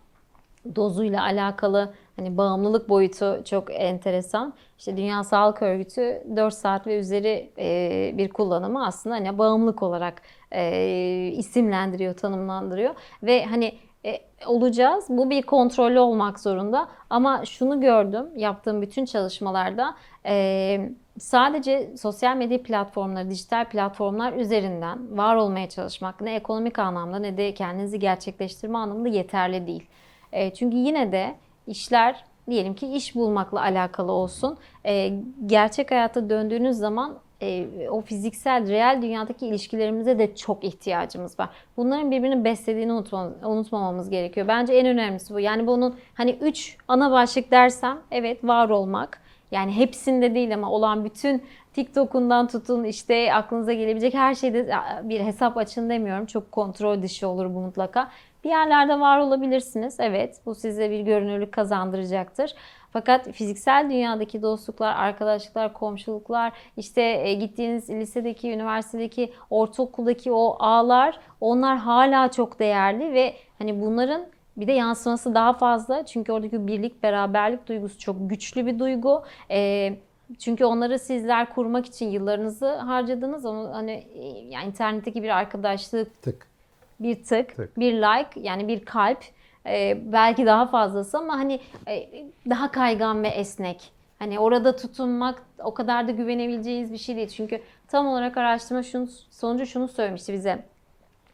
dozuyla 0.75 1.23
alakalı 1.23 1.93
hani 2.15 2.37
bağımlılık 2.37 2.89
boyutu 2.89 3.41
çok 3.45 3.67
enteresan. 3.73 4.53
İşte 4.79 4.97
Dünya 4.97 5.23
Sağlık 5.23 5.61
Örgütü 5.61 6.23
4 6.35 6.53
saat 6.53 6.87
ve 6.87 6.99
üzeri 6.99 7.51
e, 7.57 8.11
bir 8.17 8.29
kullanımı 8.29 8.85
aslında 8.85 9.15
hani 9.15 9.37
bağımlılık 9.37 9.83
olarak 9.83 10.21
e, 10.51 11.33
isimlendiriyor, 11.35 12.13
tanımlandırıyor 12.13 12.95
ve 13.23 13.45
hani 13.45 13.73
e, 14.05 14.19
olacağız. 14.45 15.05
Bu 15.09 15.29
bir 15.29 15.41
kontrollü 15.41 15.99
olmak 15.99 16.39
zorunda. 16.39 16.87
Ama 17.09 17.45
şunu 17.45 17.81
gördüm 17.81 18.25
yaptığım 18.35 18.81
bütün 18.81 19.05
çalışmalarda 19.05 19.95
e, 20.25 20.89
sadece 21.19 21.97
sosyal 21.97 22.37
medya 22.37 22.63
platformları, 22.63 23.29
dijital 23.29 23.65
platformlar 23.65 24.33
üzerinden 24.33 25.17
var 25.17 25.35
olmaya 25.35 25.69
çalışmak 25.69 26.21
ne 26.21 26.35
ekonomik 26.35 26.79
anlamda 26.79 27.19
ne 27.19 27.37
de 27.37 27.53
kendinizi 27.53 27.99
gerçekleştirme 27.99 28.77
anlamında 28.77 29.09
yeterli 29.09 29.67
değil. 29.67 29.87
E, 30.33 30.53
çünkü 30.53 30.77
yine 30.77 31.11
de 31.11 31.35
işler 31.67 32.23
diyelim 32.49 32.73
ki 32.73 32.87
iş 32.87 33.15
bulmakla 33.15 33.61
alakalı 33.61 34.11
olsun. 34.11 34.57
E, 34.85 35.13
gerçek 35.45 35.91
hayata 35.91 36.29
döndüğünüz 36.29 36.77
zaman 36.77 37.17
e, 37.41 37.67
o 37.89 38.01
fiziksel, 38.01 38.67
reel 38.67 38.99
dünyadaki 39.01 39.47
ilişkilerimize 39.47 40.19
de 40.19 40.35
çok 40.35 40.63
ihtiyacımız 40.63 41.39
var. 41.39 41.49
Bunların 41.77 42.11
birbirini 42.11 42.43
beslediğini 42.43 42.93
unutma, 42.93 43.31
unutmamamız 43.45 44.09
gerekiyor. 44.09 44.47
Bence 44.47 44.73
en 44.73 44.87
önemlisi 44.87 45.33
bu. 45.33 45.39
Yani 45.39 45.67
bunun 45.67 45.95
hani 46.13 46.31
üç 46.31 46.77
ana 46.87 47.11
başlık 47.11 47.51
dersem 47.51 47.99
evet 48.11 48.43
var 48.43 48.69
olmak. 48.69 49.21
Yani 49.51 49.71
hepsinde 49.77 50.35
değil 50.35 50.53
ama 50.53 50.71
olan 50.71 51.05
bütün 51.05 51.43
TikTok'undan 51.73 52.47
tutun 52.47 52.83
işte 52.83 53.33
aklınıza 53.33 53.73
gelebilecek 53.73 54.13
her 54.13 54.35
şeyde 54.35 54.69
bir 55.03 55.19
hesap 55.19 55.57
açın 55.57 55.89
demiyorum. 55.89 56.25
Çok 56.25 56.51
kontrol 56.51 57.01
dışı 57.01 57.27
olur 57.27 57.45
bu 57.45 57.59
mutlaka. 57.59 58.09
Bir 58.43 58.49
yerlerde 58.49 58.99
var 58.99 59.19
olabilirsiniz. 59.19 59.99
Evet, 59.99 60.41
bu 60.45 60.55
size 60.55 60.91
bir 60.91 60.99
görünürlük 60.99 61.51
kazandıracaktır. 61.51 62.55
Fakat 62.93 63.31
fiziksel 63.31 63.89
dünyadaki 63.89 64.41
dostluklar, 64.41 64.95
arkadaşlıklar, 64.95 65.73
komşuluklar, 65.73 66.53
işte 66.77 67.01
e, 67.01 67.33
gittiğiniz 67.33 67.89
lisedeki, 67.89 68.51
üniversitedeki, 68.51 69.33
ortaokuldaki 69.49 70.31
o 70.31 70.55
ağlar, 70.59 71.19
onlar 71.41 71.77
hala 71.77 72.31
çok 72.31 72.59
değerli 72.59 73.13
ve 73.13 73.33
hani 73.57 73.81
bunların 73.81 74.25
bir 74.57 74.67
de 74.67 74.71
yansıması 74.71 75.35
daha 75.35 75.53
fazla. 75.53 76.05
Çünkü 76.05 76.31
oradaki 76.31 76.67
birlik, 76.67 77.03
beraberlik 77.03 77.67
duygusu 77.67 77.99
çok 77.99 78.29
güçlü 78.29 78.65
bir 78.65 78.79
duygu. 78.79 79.23
Ee, 79.51 79.97
çünkü 80.39 80.65
onları 80.65 80.99
sizler 80.99 81.53
kurmak 81.53 81.85
için 81.85 82.09
yıllarınızı 82.09 82.75
harcadınız. 82.75 83.45
Onu 83.45 83.69
hani 83.73 84.07
yani 84.49 84.67
internetteki 84.67 85.23
bir 85.23 85.29
arkadaşlık, 85.29 86.21
Tık. 86.21 86.52
Bir 86.99 87.23
tık, 87.23 87.55
Tık. 87.55 87.79
bir 87.79 87.93
like 87.93 88.39
yani 88.39 88.67
bir 88.67 88.85
kalp 88.85 89.23
e, 89.65 89.97
belki 90.13 90.45
daha 90.45 90.67
fazlası 90.67 91.17
ama 91.17 91.33
hani 91.37 91.59
e, 91.87 92.09
daha 92.49 92.71
kaygan 92.71 93.23
ve 93.23 93.27
esnek. 93.27 93.91
Hani 94.19 94.39
orada 94.39 94.75
tutunmak 94.75 95.43
o 95.63 95.73
kadar 95.73 96.07
da 96.07 96.11
güvenebileceğiniz 96.11 96.93
bir 96.93 96.97
şey 96.97 97.15
değil. 97.15 97.27
Çünkü 97.29 97.61
tam 97.87 98.07
olarak 98.07 98.37
araştırma 98.37 98.83
şunu, 98.83 99.07
sonucu 99.31 99.65
şunu 99.65 99.87
söylemişti 99.87 100.33
bize. 100.33 100.65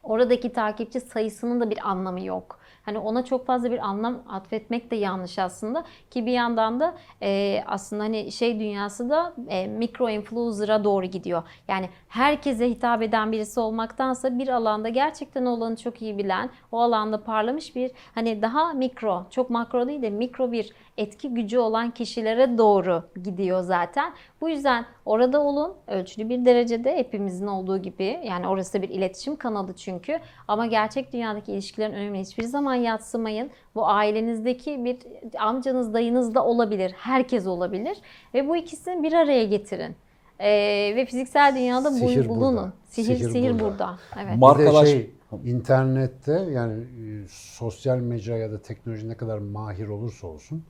Oradaki 0.03 0.53
takipçi 0.53 0.99
sayısının 0.99 1.59
da 1.59 1.69
bir 1.69 1.89
anlamı 1.89 2.25
yok. 2.25 2.58
Hani 2.89 2.97
ona 2.99 3.25
çok 3.25 3.45
fazla 3.45 3.71
bir 3.71 3.87
anlam 3.87 4.23
atfetmek 4.29 4.91
de 4.91 4.95
yanlış 4.95 5.39
aslında 5.39 5.83
ki 6.09 6.25
bir 6.25 6.31
yandan 6.31 6.79
da 6.79 6.95
e, 7.21 7.63
aslında 7.67 8.03
hani 8.03 8.31
şey 8.31 8.59
dünyası 8.59 9.09
da 9.09 9.33
e, 9.47 9.67
mikro 9.67 10.09
influencer'a 10.09 10.83
doğru 10.83 11.05
gidiyor. 11.05 11.43
Yani 11.67 11.89
herkese 12.07 12.69
hitap 12.69 13.01
eden 13.01 13.31
birisi 13.31 13.59
olmaktansa 13.59 14.39
bir 14.39 14.47
alanda 14.47 14.89
gerçekten 14.89 15.45
olanı 15.45 15.75
çok 15.75 16.01
iyi 16.01 16.17
bilen, 16.17 16.49
o 16.71 16.79
alanda 16.79 17.23
parlamış 17.23 17.75
bir 17.75 17.91
hani 18.15 18.41
daha 18.41 18.73
mikro, 18.73 19.25
çok 19.29 19.49
makro 19.49 19.87
değil 19.87 20.01
de 20.01 20.09
mikro 20.09 20.51
bir 20.51 20.73
etki 20.99 21.29
gücü 21.33 21.57
olan 21.59 21.91
kişilere 21.91 22.57
doğru 22.57 23.03
gidiyor 23.23 23.61
zaten. 23.61 24.13
Bu 24.41 24.49
yüzden 24.49 24.85
orada 25.05 25.41
olun 25.41 25.73
ölçülü 25.87 26.29
bir 26.29 26.45
derecede 26.45 26.97
hepimizin 26.97 27.47
olduğu 27.47 27.77
gibi 27.77 28.19
yani 28.25 28.47
orası 28.47 28.73
da 28.73 28.81
bir 28.81 28.89
iletişim 28.89 29.35
kanalı 29.35 29.73
çünkü 29.73 30.19
ama 30.47 30.65
gerçek 30.65 31.13
dünyadaki 31.13 31.51
ilişkilerin 31.51 31.93
önemini 31.93 32.21
hiçbir 32.21 32.43
zaman 32.43 32.73
yatsımayın. 32.75 33.49
Bu 33.75 33.87
ailenizdeki 33.87 34.85
bir 34.85 34.97
amcanız 35.39 35.93
dayınız 35.93 36.35
da 36.35 36.45
olabilir 36.45 36.91
herkes 36.97 37.47
olabilir 37.47 37.97
ve 38.33 38.47
bu 38.47 38.57
ikisini 38.57 39.03
bir 39.03 39.13
araya 39.13 39.43
getirin. 39.45 39.95
Ee, 40.39 40.93
ve 40.95 41.05
fiziksel 41.05 41.55
dünyada 41.55 41.91
Sihir 41.91 42.29
bulunun. 42.29 42.55
burada. 42.57 42.73
Sihir, 42.85 43.15
sihir, 43.15 43.29
Sihir 43.29 43.51
burada. 43.53 43.63
burada. 43.63 43.97
Evet. 44.23 44.37
Markalaş- 44.37 44.85
şey, 44.91 45.09
internette 45.45 46.31
yani 46.51 46.73
e, 46.83 47.27
sosyal 47.29 47.97
mecra 47.97 48.37
ya 48.37 48.51
da 48.51 48.61
teknoloji 48.61 49.09
ne 49.09 49.17
kadar 49.17 49.37
mahir 49.37 49.87
olursa 49.87 50.27
olsun 50.27 50.63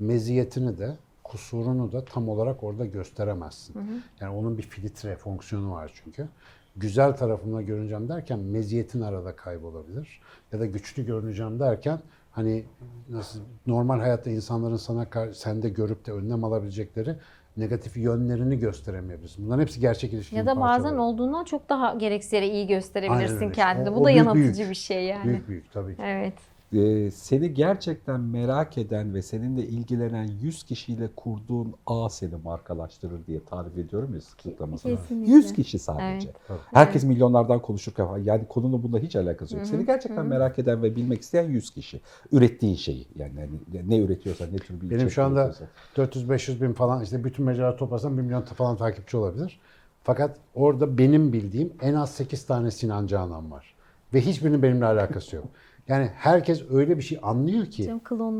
meziyetini 0.00 0.78
de 0.78 0.96
kusurunu 1.24 1.92
da 1.92 2.04
tam 2.04 2.28
olarak 2.28 2.64
orada 2.64 2.86
gösteremezsin. 2.86 3.74
Yani 4.20 4.36
onun 4.36 4.58
bir 4.58 4.62
filtre 4.62 5.16
fonksiyonu 5.16 5.72
var 5.72 5.92
çünkü. 6.04 6.28
Güzel 6.76 7.16
tarafımla 7.16 7.62
görüneceğim 7.62 8.08
derken 8.08 8.38
meziyetin 8.38 9.00
arada 9.00 9.36
kaybolabilir. 9.36 10.20
Ya 10.52 10.60
da 10.60 10.66
güçlü 10.66 11.06
görüneceğim 11.06 11.60
derken 11.60 12.00
hani 12.30 12.64
nasıl 13.08 13.40
normal 13.66 14.00
hayatta 14.00 14.30
insanların 14.30 14.76
sana 14.76 15.06
sende 15.32 15.68
görüp 15.68 16.06
de 16.06 16.12
önlem 16.12 16.44
alabilecekleri 16.44 17.16
negatif 17.56 17.96
yönlerini 17.96 18.58
gösteremeyebilirsin. 18.58 19.46
Bunların 19.46 19.60
hepsi 19.62 19.80
gerçek 19.80 20.12
ilişkinin 20.12 20.40
Ya 20.40 20.46
da 20.46 20.60
bazen 20.60 20.82
parçaları. 20.82 21.02
olduğundan 21.02 21.44
çok 21.44 21.68
daha 21.68 21.94
gereksiz 21.94 22.32
yere 22.32 22.48
iyi 22.48 22.66
gösterebilirsin 22.66 23.50
kendini. 23.50 23.94
Bu 23.94 24.00
o 24.00 24.04
da 24.04 24.10
yanıltıcı 24.10 24.58
büyük. 24.58 24.70
bir 24.70 24.74
şey 24.74 25.04
yani. 25.04 25.24
Büyük 25.24 25.48
büyük 25.48 25.72
tabii 25.72 25.96
ki. 25.96 26.02
Evet. 26.04 26.34
Ee, 26.74 27.10
seni 27.10 27.54
gerçekten 27.54 28.20
merak 28.20 28.78
eden 28.78 29.14
ve 29.14 29.22
seninle 29.22 29.62
ilgilenen 29.66 30.28
100 30.42 30.62
kişiyle 30.62 31.08
kurduğun 31.16 31.74
ağ 31.86 32.08
seni 32.08 32.36
markalaştırır 32.44 33.26
diye 33.26 33.44
tarif 33.44 33.78
ediyorum 33.78 34.14
ya 34.14 34.20
sıklıkla 34.20 34.66
mesela. 34.66 34.96
Kesinlikle. 34.96 35.32
100 35.32 35.52
kişi 35.52 35.78
sadece. 35.78 36.28
Evet. 36.50 36.60
Herkes 36.72 37.04
milyonlardan 37.04 37.62
konuşurken 37.62 38.18
yani 38.24 38.46
konunun 38.48 38.82
bununla 38.82 38.98
hiç 38.98 39.16
alakası 39.16 39.56
yok. 39.56 39.66
Seni 39.66 39.86
gerçekten 39.86 40.26
merak 40.26 40.58
eden 40.58 40.82
ve 40.82 40.96
bilmek 40.96 41.22
isteyen 41.22 41.48
100 41.48 41.70
kişi. 41.70 42.00
Ürettiğin 42.32 42.76
şeyi 42.76 43.06
yani 43.16 43.32
hani 43.40 43.88
ne 43.90 43.98
üretiyorsan 43.98 44.48
ne 44.52 44.56
tür 44.56 44.80
bir 44.80 44.90
Benim 44.90 45.10
şu 45.10 45.24
anda 45.24 45.54
üretiyorsan. 45.96 46.28
400-500 46.28 46.60
bin 46.60 46.72
falan 46.72 47.02
işte 47.02 47.24
bütün 47.24 47.44
mecraları 47.44 47.76
toplasam 47.76 48.18
1 48.18 48.22
milyon 48.22 48.42
falan 48.42 48.76
takipçi 48.76 49.16
olabilir. 49.16 49.60
Fakat 50.02 50.36
orada 50.54 50.98
benim 50.98 51.32
bildiğim 51.32 51.72
en 51.80 51.94
az 51.94 52.10
8 52.10 52.46
tane 52.46 52.70
Sinan 52.70 53.06
Canan 53.06 53.50
var. 53.50 53.74
Ve 54.14 54.20
hiçbirinin 54.20 54.62
benimle 54.62 54.84
alakası 54.84 55.36
yok. 55.36 55.46
Yani 55.88 56.10
herkes 56.14 56.70
öyle 56.70 56.96
bir 56.96 57.02
şey 57.02 57.18
anlıyor 57.22 57.66
ki. 57.66 57.84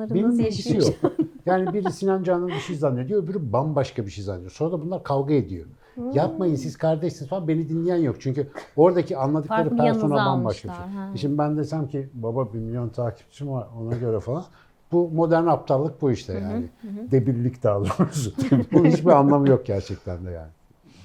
Tüm 0.09 0.40
ilgisi 0.40 0.74
yaşıyor. 0.74 0.94
yok. 1.03 1.12
Yani 1.46 1.74
biri 1.74 1.92
Sinan 1.92 2.22
Canan'ın 2.22 2.48
bir 2.48 2.61
şey 2.61 2.76
zannediyor, 2.76 3.22
öbürü 3.22 3.53
bambaşka 3.53 4.07
bir 4.07 4.11
şey 4.11 4.24
zannediyor. 4.24 4.50
Sonra 4.50 4.72
da 4.72 4.83
bunlar 4.83 5.03
kavga 5.03 5.35
ediyor. 5.35 5.66
Hmm. 5.94 6.11
Yapmayın 6.11 6.55
siz 6.55 6.76
kardeşsiniz 6.76 7.31
falan 7.31 7.48
beni 7.48 7.68
dinleyen 7.68 7.96
yok. 7.96 8.16
Çünkü 8.20 8.48
oradaki 8.76 9.16
anladıkları 9.16 9.68
Farklı 9.68 9.76
persona 9.76 10.16
bambaşka 10.16 10.68
bir 10.68 10.74
şey. 10.74 11.12
E 11.14 11.16
Şimdi 11.16 11.38
ben 11.38 11.57
desem 11.57 11.88
ki 11.88 12.09
baba 12.14 12.53
bir 12.53 12.59
milyon 12.59 12.88
takipçim 12.88 13.50
var 13.50 13.68
ona 13.81 13.96
göre 13.96 14.20
falan. 14.20 14.44
Bu 14.92 15.11
modern 15.11 15.46
aptallık 15.46 16.03
bu 16.03 16.11
işte 16.11 16.33
yani. 16.33 16.68
Debillik 17.11 17.62
daha 17.62 17.79
doğrusu. 17.81 18.33
Bunun 18.72 18.85
hiçbir 18.85 19.11
anlamı 19.11 19.48
yok 19.48 19.66
gerçekten 19.66 20.26
de 20.26 20.31
yani. 20.31 20.50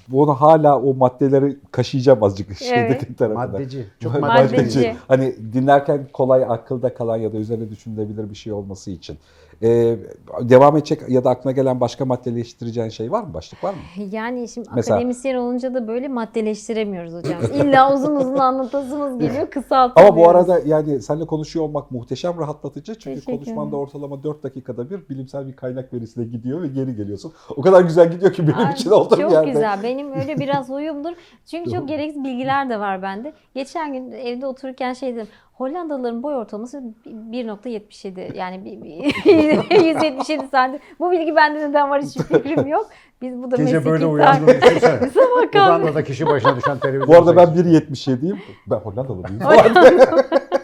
Bunu 0.08 0.34
hala 0.34 0.82
o 0.82 0.94
maddeleri 0.94 1.58
kaşıyacağım 1.72 2.24
azıcık 2.24 2.58
şeydeki 2.58 3.16
tarafına. 3.16 3.48
Maddeci. 3.48 3.86
Çok 4.00 4.22
Maddeci. 4.22 4.56
maddeci. 4.56 4.96
Hani 5.08 5.36
dinlerken 5.54 6.08
kolay 6.14 6.44
akılda 6.50 6.94
kalan 6.94 7.18
ya 7.18 7.34
da 7.34 7.38
üzerine 7.38 7.70
düşünülebilir 7.70 8.30
bir 8.30 8.36
şey 8.36 8.54
olması 8.54 8.92
için. 8.92 9.18
Ee, 9.64 9.96
devam 10.42 10.78
edecek 10.78 11.02
ya 11.10 11.24
da 11.24 11.30
aklına 11.30 11.52
gelen 11.52 11.80
başka 11.80 12.06
maddeleştireceğin 12.06 12.90
şey 12.90 13.12
var 13.12 13.24
mı? 13.24 13.34
Başlık 13.34 13.64
var 13.64 13.74
mı? 13.74 13.80
Yani 14.12 14.48
şimdi 14.48 14.70
Mesela- 14.76 14.96
akademisyen 14.96 15.36
olunca 15.36 15.74
da 15.74 15.88
böyle 15.88 16.08
maddeleştiremiyoruz 16.08 17.14
hocam. 17.14 17.42
İlla 17.54 17.94
uzun 17.94 18.16
uzun 18.16 18.36
anlatasımız 18.38 19.20
geliyor, 19.20 19.50
kısaltıyoruz. 19.50 20.12
Ama 20.12 20.18
bu 20.26 20.30
arada 20.30 20.60
yani 20.66 21.02
seninle 21.02 21.26
konuşuyor 21.26 21.66
olmak 21.66 21.92
muhteşem 21.92 22.40
rahatlatıcı. 22.40 22.96
Çünkü 22.96 23.26
konuşmanda 23.26 23.76
ortalama 23.78 24.24
4 24.24 24.44
dakikada 24.44 24.90
bir 24.90 25.10
bilimsel 25.10 25.48
bir 25.48 25.56
kaynak 25.56 25.94
verisine 25.94 26.26
gidiyor 26.26 26.62
ve 26.62 26.68
geri 26.68 26.96
geliyorsun. 26.96 27.32
O 27.58 27.62
kadar 27.62 27.82
güzel 27.82 28.12
gidiyor 28.12 28.34
ki 28.34 28.48
benim 28.48 28.58
Ay, 28.68 28.74
için 28.74 28.90
olduğum 28.90 29.16
çok 29.22 29.32
yerde. 29.32 29.52
güzel. 29.52 29.84
Benim 29.84 29.95
öyle 30.04 30.38
biraz 30.40 30.70
huyumdur. 30.70 31.14
Çünkü 31.46 31.72
çok 31.72 31.88
gereksiz 31.88 32.24
bilgiler 32.24 32.70
de 32.70 32.80
var 32.80 33.02
bende. 33.02 33.34
Geçen 33.56 33.94
gün 33.94 34.12
evde 34.12 34.46
otururken 34.48 34.94
şey 34.94 35.16
dedim. 35.16 35.28
Hollandalıların 35.54 36.24
boy 36.24 36.36
ortalaması 36.36 36.84
1.77 37.06 38.38
yani 38.38 38.66
bir- 38.66 38.84
bir- 38.84 39.86
177 39.86 40.48
santim. 40.52 40.80
Bu 41.00 41.12
bilgi 41.12 41.36
bende 41.36 41.70
neden 41.70 41.90
var 41.90 42.02
hiçbir 42.02 42.24
fikrim 42.24 42.68
yok. 42.68 42.90
Biz 43.22 43.44
bu 43.44 43.52
da 43.52 43.56
Gece 43.56 43.86
böyle 43.86 44.06
kalk- 45.52 45.80
Uganda'da 45.80 46.04
kişi 46.04 46.26
başına 46.28 46.56
düşen 46.56 46.80
televizyon. 46.80 47.08
Bu 47.08 47.16
arada 47.20 47.36
ben 47.36 47.46
sayısı. 47.46 47.70
1.77'yim. 47.70 48.40
Ben 48.68 48.76
Hollandalı 48.76 49.16
mıyım? 49.16 49.40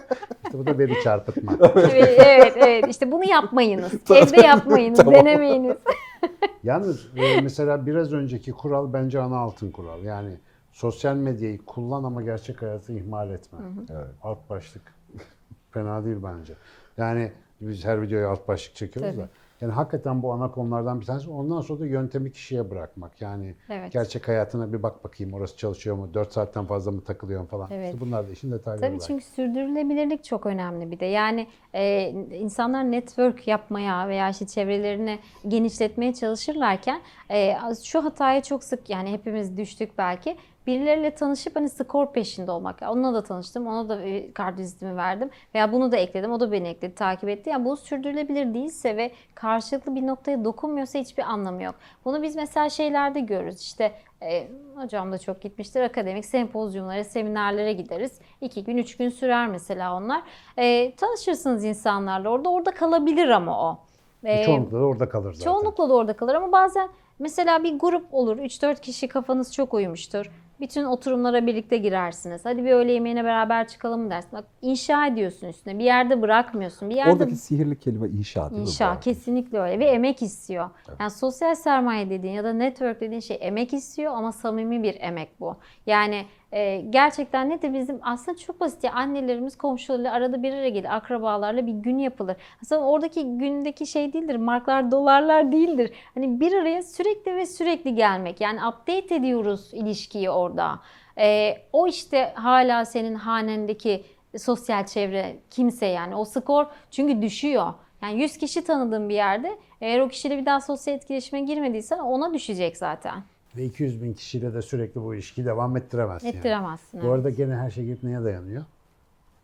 İşte 0.52 0.60
bu 0.60 0.66
da 0.66 0.78
veri 0.80 1.04
çarpıtma. 1.04 1.58
evet, 1.76 2.20
evet, 2.20 2.54
evet. 2.58 2.88
İşte 2.90 3.12
bunu 3.12 3.26
yapmayınız. 3.30 3.94
Evde 4.12 4.42
yapmayınız, 4.42 5.00
Tamam. 5.00 5.14
denemeyiniz. 5.14 5.78
Yalnız 6.64 7.08
e, 7.18 7.42
mesela 7.42 7.86
biraz 7.86 8.14
önceki 8.14 8.52
kural 8.52 8.94
bence 8.94 9.20
ana 9.20 9.38
altın 9.38 9.72
kural. 9.72 10.04
Yani 10.04 10.34
sosyal 10.72 11.16
medyayı 11.16 11.66
kullan 11.66 12.04
ama 12.04 12.22
gerçek 12.22 12.62
hayatı 12.62 12.94
ihmal 12.94 13.32
etme. 13.32 13.60
Evet. 13.92 14.08
Alt 14.24 14.50
başlık 14.50 14.82
fena 15.72 16.06
değil 16.06 16.18
bence. 16.24 16.54
Yani 16.98 17.32
biz 17.62 17.86
her 17.86 18.02
videoya 18.02 18.30
alt 18.30 18.48
başlık 18.48 18.76
çekiyoruz 18.76 19.16
Tabii. 19.16 19.24
da. 19.24 19.30
Yani 19.62 19.72
hakikaten 19.74 20.22
bu 20.22 20.34
ana 20.34 20.52
konulardan 20.52 21.02
bir 21.02 21.06
tanesi. 21.06 21.30
Ondan 21.30 21.62
sonra 21.62 21.80
da 21.80 21.86
yöntemi 21.86 22.32
kişiye 22.32 22.70
bırakmak. 22.70 23.22
Yani 23.22 23.56
Evet. 23.70 23.92
gerçek 23.94 24.28
hayatına 24.28 24.74
bir 24.74 24.84
bak 24.84 25.04
bakayım 25.04 25.34
orası 25.34 25.58
çalışıyor 25.58 25.96
mu? 25.96 26.14
4 26.14 26.34
saatten 26.34 26.66
fazla 26.66 26.92
mı 26.92 27.04
takılıyorsun 27.04 27.48
falan. 27.48 27.68
Evet. 27.72 27.94
İşte 27.94 28.06
bunlar 28.06 28.28
da 28.28 28.32
işin 28.32 28.52
detayları. 28.52 28.82
Tabii 28.82 28.92
belki. 28.92 29.08
çünkü 29.08 29.24
sürdürülebilirlik 29.26 30.24
çok 30.24 30.46
önemli 30.46 30.92
bir 30.92 31.00
de. 31.00 31.06
Yani 31.06 31.48
e, 31.74 32.10
insanlar 32.40 32.92
network 32.92 33.48
yapmaya 33.48 34.08
veya 34.08 34.30
işte 34.30 34.48
çevrelerini 34.48 35.20
genişletmeye 35.48 36.14
çalışırlarken 36.14 37.02
e, 37.32 37.54
şu 37.84 38.04
hataya 38.04 38.44
çok 38.44 38.64
sık 38.64 38.90
yani 38.90 39.12
hepimiz 39.12 39.58
düştük 39.58 39.98
belki. 39.98 40.38
Birileriyle 40.68 41.16
tanışıp 41.16 41.56
hani 41.56 41.70
skor 41.70 42.14
peşinde 42.14 42.52
olmak. 42.52 42.82
Onunla 42.90 43.14
da 43.14 43.24
tanıştım, 43.24 43.68
ona 43.68 43.90
da 43.90 44.02
e, 44.02 44.34
kart 44.34 44.60
vizitimi 44.60 44.98
verdim 44.98 45.30
veya 45.56 45.72
bunu 45.72 45.92
da 45.92 45.98
ekledim, 45.98 46.32
o 46.32 46.40
da 46.40 46.52
beni 46.52 46.68
ekledi, 46.68 46.96
takip 46.96 47.30
etti. 47.30 47.50
Yani 47.50 47.66
bu 47.66 47.78
sürdürülebilir 47.78 48.54
değilse 48.54 48.98
ve 48.98 49.12
karşılıklı 49.36 49.96
bir 49.96 50.08
noktaya 50.08 50.44
dokunmuyorsa 50.46 51.00
hiçbir 51.00 51.24
anlamı 51.24 51.64
yok. 51.64 51.76
Bunu 52.06 52.24
biz 52.24 52.36
mesela 52.36 52.70
şeylerde 52.70 53.20
görürüz. 53.20 53.62
İşte 53.62 53.92
e, 54.22 54.48
hocam 54.76 55.12
da 55.12 55.18
çok 55.18 55.42
gitmiştir. 55.42 55.82
Akademik 55.82 56.26
sempozyumlara, 56.26 57.04
seminerlere 57.04 57.74
gideriz. 57.74 58.20
İki 58.42 58.64
gün, 58.64 58.78
üç 58.78 58.98
gün 58.98 59.10
sürer 59.10 59.48
mesela 59.48 59.96
onlar. 59.96 60.22
E, 60.58 60.96
tanışırsınız 60.96 61.64
insanlarla 61.64 62.30
orada. 62.30 62.50
Orada 62.50 62.72
kalabilir 62.72 63.30
ama 63.30 63.72
o. 63.72 63.80
E, 64.24 64.44
Çoğunlukla 64.46 64.80
da 64.80 64.84
orada 64.86 65.10
kalır 65.10 65.34
zaten. 65.34 65.52
Çoğunlukla 65.52 65.90
da 65.90 65.94
orada 65.94 66.14
kalır 66.14 66.36
ama 66.36 66.52
bazen 66.52 66.90
mesela 67.20 67.64
bir 67.64 67.80
grup 67.80 68.14
olur. 68.14 68.38
3-4 68.38 68.82
kişi 68.82 69.08
kafanız 69.08 69.54
çok 69.54 69.74
uymuştur. 69.74 70.32
Bütün 70.62 70.84
oturumlara 70.84 71.48
birlikte 71.48 71.78
girersiniz. 71.78 72.42
Hadi 72.46 72.66
bir 72.66 72.72
öğle 72.72 72.92
yemeğine 72.92 73.24
beraber 73.24 73.68
çıkalım 73.68 74.02
mı 74.02 74.10
dersin. 74.10 74.32
Bak 74.34 74.44
inşa 74.62 75.08
ediyorsun 75.08 75.48
üstüne. 75.48 75.80
Bir 75.80 75.84
yerde 75.84 76.22
bırakmıyorsun. 76.22 76.90
Bir 76.90 76.96
yerde 76.96 77.12
Oradaki 77.12 77.36
sihirli 77.36 77.80
kelime 77.80 78.08
inşa 78.10 78.50
değil 78.50 78.62
mi? 78.62 78.68
İnşa 78.68 78.96
bu? 78.96 79.00
kesinlikle 79.00 79.60
öyle 79.60 79.80
ve 79.80 79.86
emek 79.86 80.22
istiyor. 80.22 80.70
Yani 81.00 81.12
sosyal 81.12 81.56
sermaye 81.56 82.10
dediğin 82.10 82.34
ya 82.34 82.44
da 82.44 82.54
network 82.54 83.02
dediğin 83.02 83.22
şey 83.22 83.38
emek 83.42 83.74
istiyor 83.74 84.14
ama 84.14 84.32
samimi 84.32 84.84
bir 84.84 84.98
emek 85.00 85.40
bu. 85.40 85.56
Yani 85.86 86.26
e, 86.52 86.82
gerçekten 86.90 87.50
ne 87.50 87.62
de 87.62 87.74
bizim 87.74 88.00
aslında 88.02 88.38
çok 88.38 88.60
basit 88.60 88.84
ya 88.84 88.94
annelerimiz 88.94 89.58
komşularıyla 89.58 90.14
arada 90.14 90.44
bir 90.44 90.54
araya 90.54 90.70
gelir 90.70 90.96
akrabalarla 90.96 91.68
bir 91.68 91.72
gün 91.72 91.98
yapılır. 91.98 92.36
Aslında 92.62 92.82
oradaki 92.82 93.38
gündeki 93.38 93.88
şey 93.88 94.14
değildir 94.14 94.36
marklar 94.36 94.92
dolarlar 94.92 95.52
değildir. 95.52 95.92
Hani 96.14 96.40
bir 96.40 96.54
araya 96.54 96.84
sürekli 96.84 97.36
ve 97.36 97.46
sürekli 97.46 97.96
gelmek 97.96 98.42
yani 98.42 98.60
update 98.68 99.16
ediyoruz 99.16 99.70
ilişkiyi 99.74 100.30
orada. 100.30 100.80
E, 101.18 101.58
o 101.74 101.88
işte 101.88 102.32
hala 102.36 102.86
senin 102.86 103.16
hanendeki 103.16 104.04
sosyal 104.38 104.86
çevre 104.86 105.36
kimse 105.50 105.86
yani 105.86 106.16
o 106.16 106.26
skor 106.26 106.66
çünkü 106.92 107.22
düşüyor. 107.22 107.74
Yani 108.02 108.22
100 108.22 108.38
kişi 108.38 108.64
tanıdığın 108.64 109.10
bir 109.10 109.16
yerde 109.16 109.58
eğer 109.82 110.00
o 110.00 110.08
kişiyle 110.08 110.38
bir 110.38 110.46
daha 110.46 110.62
sosyal 110.62 110.96
etkileşime 110.96 111.42
girmediysen 111.42 112.00
ona 112.00 112.34
düşecek 112.34 112.78
zaten. 112.78 113.24
Ve 113.58 113.66
200 113.66 114.04
bin 114.04 114.14
kişiyle 114.14 114.54
de 114.54 114.62
sürekli 114.62 115.02
bu 115.02 115.16
ilişkiyi 115.16 115.46
devam 115.46 115.78
ettiremezsin. 115.78 116.28
yani. 116.28 116.38
Ettiremezsin. 116.38 117.02
Bu 117.02 117.06
evet. 117.06 117.16
arada 117.16 117.30
gene 117.30 117.56
her 117.56 117.72
şey 117.72 117.86
gidip 117.86 118.04
neye 118.04 118.24
dayanıyor? 118.24 118.64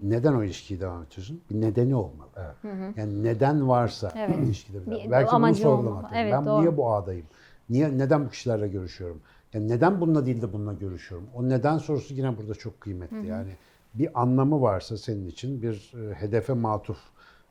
Neden 0.03 0.33
o 0.33 0.43
ilişkiyi 0.43 0.79
devam 0.79 1.03
ediyorsun? 1.03 1.41
Bir 1.51 1.61
nedeni 1.61 1.95
olmalı. 1.95 2.29
Yani 2.95 3.23
neden 3.23 3.67
varsa 3.69 4.11
Evet. 4.15 4.37
ilişkide 4.37 4.85
bir, 4.85 4.91
Bir 4.91 5.11
Belki 5.11 5.27
bunu 5.27 5.35
amacı 5.35 5.61
sorgulamak 5.61 5.97
olmalı. 5.97 6.13
Evet, 6.15 6.33
ben 6.33 6.45
doğru. 6.45 6.61
niye 6.61 6.77
bu 6.77 6.93
ağdayım? 6.93 7.25
Niye, 7.69 7.97
neden 7.97 8.25
bu 8.25 8.29
kişilerle 8.29 8.67
görüşüyorum? 8.67 9.21
Yani 9.53 9.67
neden 9.67 10.01
bununla 10.01 10.25
değil 10.25 10.41
de 10.41 10.53
bununla 10.53 10.73
görüşüyorum? 10.73 11.27
O 11.35 11.49
neden 11.49 11.77
sorusu 11.77 12.13
yine 12.13 12.37
burada 12.37 12.53
çok 12.55 12.81
kıymetli. 12.81 13.27
Yani 13.27 13.49
bir 13.93 14.21
anlamı 14.21 14.61
varsa 14.61 14.97
senin 14.97 15.27
için 15.27 15.61
bir 15.61 15.93
e, 15.95 16.13
hedefe 16.13 16.53
matuf, 16.53 16.97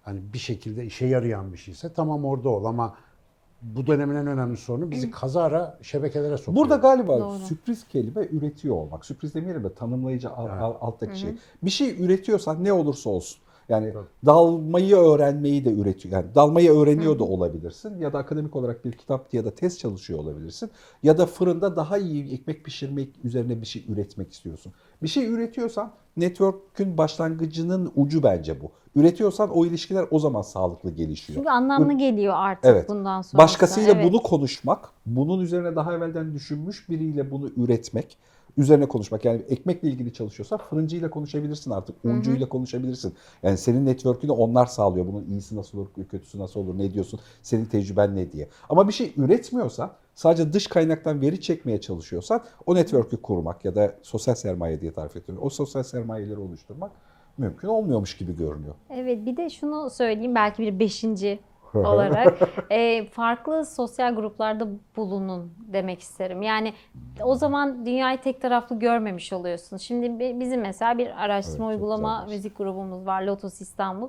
hani 0.02 0.20
bir 0.32 0.38
şekilde 0.38 0.84
işe 0.84 1.06
yarayan 1.06 1.52
bir 1.52 1.58
şeyse 1.58 1.92
tamam 1.92 2.24
orada 2.24 2.48
ol 2.48 2.64
ama 2.64 2.94
bu 3.62 3.86
dönemin 3.86 4.14
en 4.16 4.26
önemli 4.26 4.56
sorunu 4.56 4.90
bizi 4.90 5.10
kazara 5.10 5.78
şebekelere 5.82 6.36
sokuyor. 6.36 6.56
Burada 6.56 6.76
galiba 6.76 7.20
Doğru. 7.20 7.38
sürpriz 7.38 7.88
kelime 7.88 8.28
üretiyor 8.32 8.74
olmak. 8.76 9.04
Sürpriz 9.04 9.34
demeyelim 9.34 9.64
de 9.64 9.74
tanımlayıcı 9.74 10.30
al- 10.30 10.74
alttaki 10.80 11.18
şey. 11.18 11.30
Bir 11.62 11.70
şey 11.70 12.04
üretiyorsan 12.04 12.64
ne 12.64 12.72
olursa 12.72 13.10
olsun. 13.10 13.38
Yani 13.68 13.92
dalmayı 14.26 14.96
öğrenmeyi 14.96 15.64
de 15.64 15.72
üretiyor. 15.72 16.12
Yani 16.14 16.34
dalmayı 16.34 16.72
öğreniyor 16.72 17.18
da 17.18 17.24
olabilirsin 17.24 17.98
ya 17.98 18.12
da 18.12 18.18
akademik 18.18 18.56
olarak 18.56 18.84
bir 18.84 18.92
kitap 18.92 19.34
ya 19.34 19.44
da 19.44 19.50
test 19.50 19.78
çalışıyor 19.78 20.18
olabilirsin. 20.18 20.70
Ya 21.02 21.18
da 21.18 21.26
fırında 21.26 21.76
daha 21.76 21.98
iyi 21.98 22.32
ekmek 22.34 22.64
pişirmek 22.64 23.08
üzerine 23.24 23.60
bir 23.60 23.66
şey 23.66 23.84
üretmek 23.88 24.32
istiyorsun. 24.32 24.72
Bir 25.02 25.08
şey 25.08 25.26
üretiyorsan 25.26 25.92
network'ün 26.16 26.98
başlangıcının 26.98 27.92
ucu 27.96 28.22
bence 28.22 28.60
bu. 28.60 28.70
Üretiyorsan 29.00 29.50
o 29.50 29.66
ilişkiler 29.66 30.06
o 30.10 30.18
zaman 30.18 30.42
sağlıklı 30.42 30.90
gelişiyor. 30.90 31.36
Çünkü 31.36 31.50
anlamlı 31.50 31.92
geliyor 31.92 32.34
artık 32.36 32.64
Evet. 32.64 32.88
bundan 32.88 33.22
sonra. 33.22 33.42
Başkasıyla 33.42 33.92
evet. 33.92 34.04
bunu 34.04 34.22
konuşmak, 34.22 34.88
bunun 35.06 35.40
üzerine 35.40 35.76
daha 35.76 35.94
evvelden 35.94 36.34
düşünmüş 36.34 36.88
biriyle 36.88 37.30
bunu 37.30 37.50
üretmek, 37.56 38.16
üzerine 38.56 38.88
konuşmak. 38.88 39.24
Yani 39.24 39.42
ekmekle 39.48 39.88
ilgili 39.88 40.12
çalışıyorsa 40.12 40.58
fırıncıyla 40.58 41.10
konuşabilirsin 41.10 41.70
artık, 41.70 41.96
uncuyla 42.04 42.48
konuşabilirsin. 42.48 43.14
Yani 43.42 43.56
senin 43.56 43.86
network'ünü 43.86 44.32
onlar 44.32 44.66
sağlıyor. 44.66 45.06
Bunun 45.06 45.24
iyisi 45.24 45.56
nasıl 45.56 45.78
olur, 45.78 45.88
kötüsü 46.10 46.38
nasıl 46.38 46.60
olur, 46.60 46.78
ne 46.78 46.94
diyorsun, 46.94 47.20
senin 47.42 47.64
tecrüben 47.64 48.16
ne 48.16 48.32
diye. 48.32 48.48
Ama 48.68 48.88
bir 48.88 48.92
şey 48.92 49.12
üretmiyorsan, 49.16 49.90
sadece 50.14 50.52
dış 50.52 50.66
kaynaktan 50.66 51.20
veri 51.20 51.40
çekmeye 51.40 51.80
çalışıyorsan 51.80 52.44
o 52.66 52.74
network'ü 52.74 53.22
kurmak 53.22 53.64
ya 53.64 53.74
da 53.74 53.94
sosyal 54.02 54.34
sermaye 54.34 54.80
diye 54.80 54.92
tarif 54.92 55.16
ediyorum. 55.16 55.44
O 55.44 55.50
sosyal 55.50 55.82
sermayeleri 55.82 56.38
oluşturmak 56.38 56.92
mümkün 57.38 57.68
olmuyormuş 57.68 58.16
gibi 58.16 58.36
görünüyor. 58.36 58.74
Evet 58.90 59.26
bir 59.26 59.36
de 59.36 59.50
şunu 59.50 59.90
söyleyeyim 59.90 60.34
belki 60.34 60.62
bir 60.62 60.78
beşinci 60.78 61.38
olarak 61.74 62.38
e, 62.70 63.06
farklı 63.06 63.66
sosyal 63.66 64.14
gruplarda 64.14 64.68
bulunun 64.96 65.52
demek 65.72 66.00
isterim. 66.00 66.42
Yani 66.42 66.72
o 67.22 67.34
zaman 67.34 67.86
dünyayı 67.86 68.18
tek 68.20 68.40
taraflı 68.40 68.78
görmemiş 68.78 69.32
oluyorsun. 69.32 69.76
Şimdi 69.76 70.18
bi- 70.18 70.40
bizim 70.40 70.60
mesela 70.60 70.98
bir 70.98 71.24
araştırma 71.24 71.66
Evet, 71.72 71.74
uygulama 71.80 72.12
güzelmiş. 72.14 72.36
müzik 72.36 72.58
grubumuz 72.58 73.06
var 73.06 73.22
Lotus 73.22 73.60
İstanbul. 73.60 74.08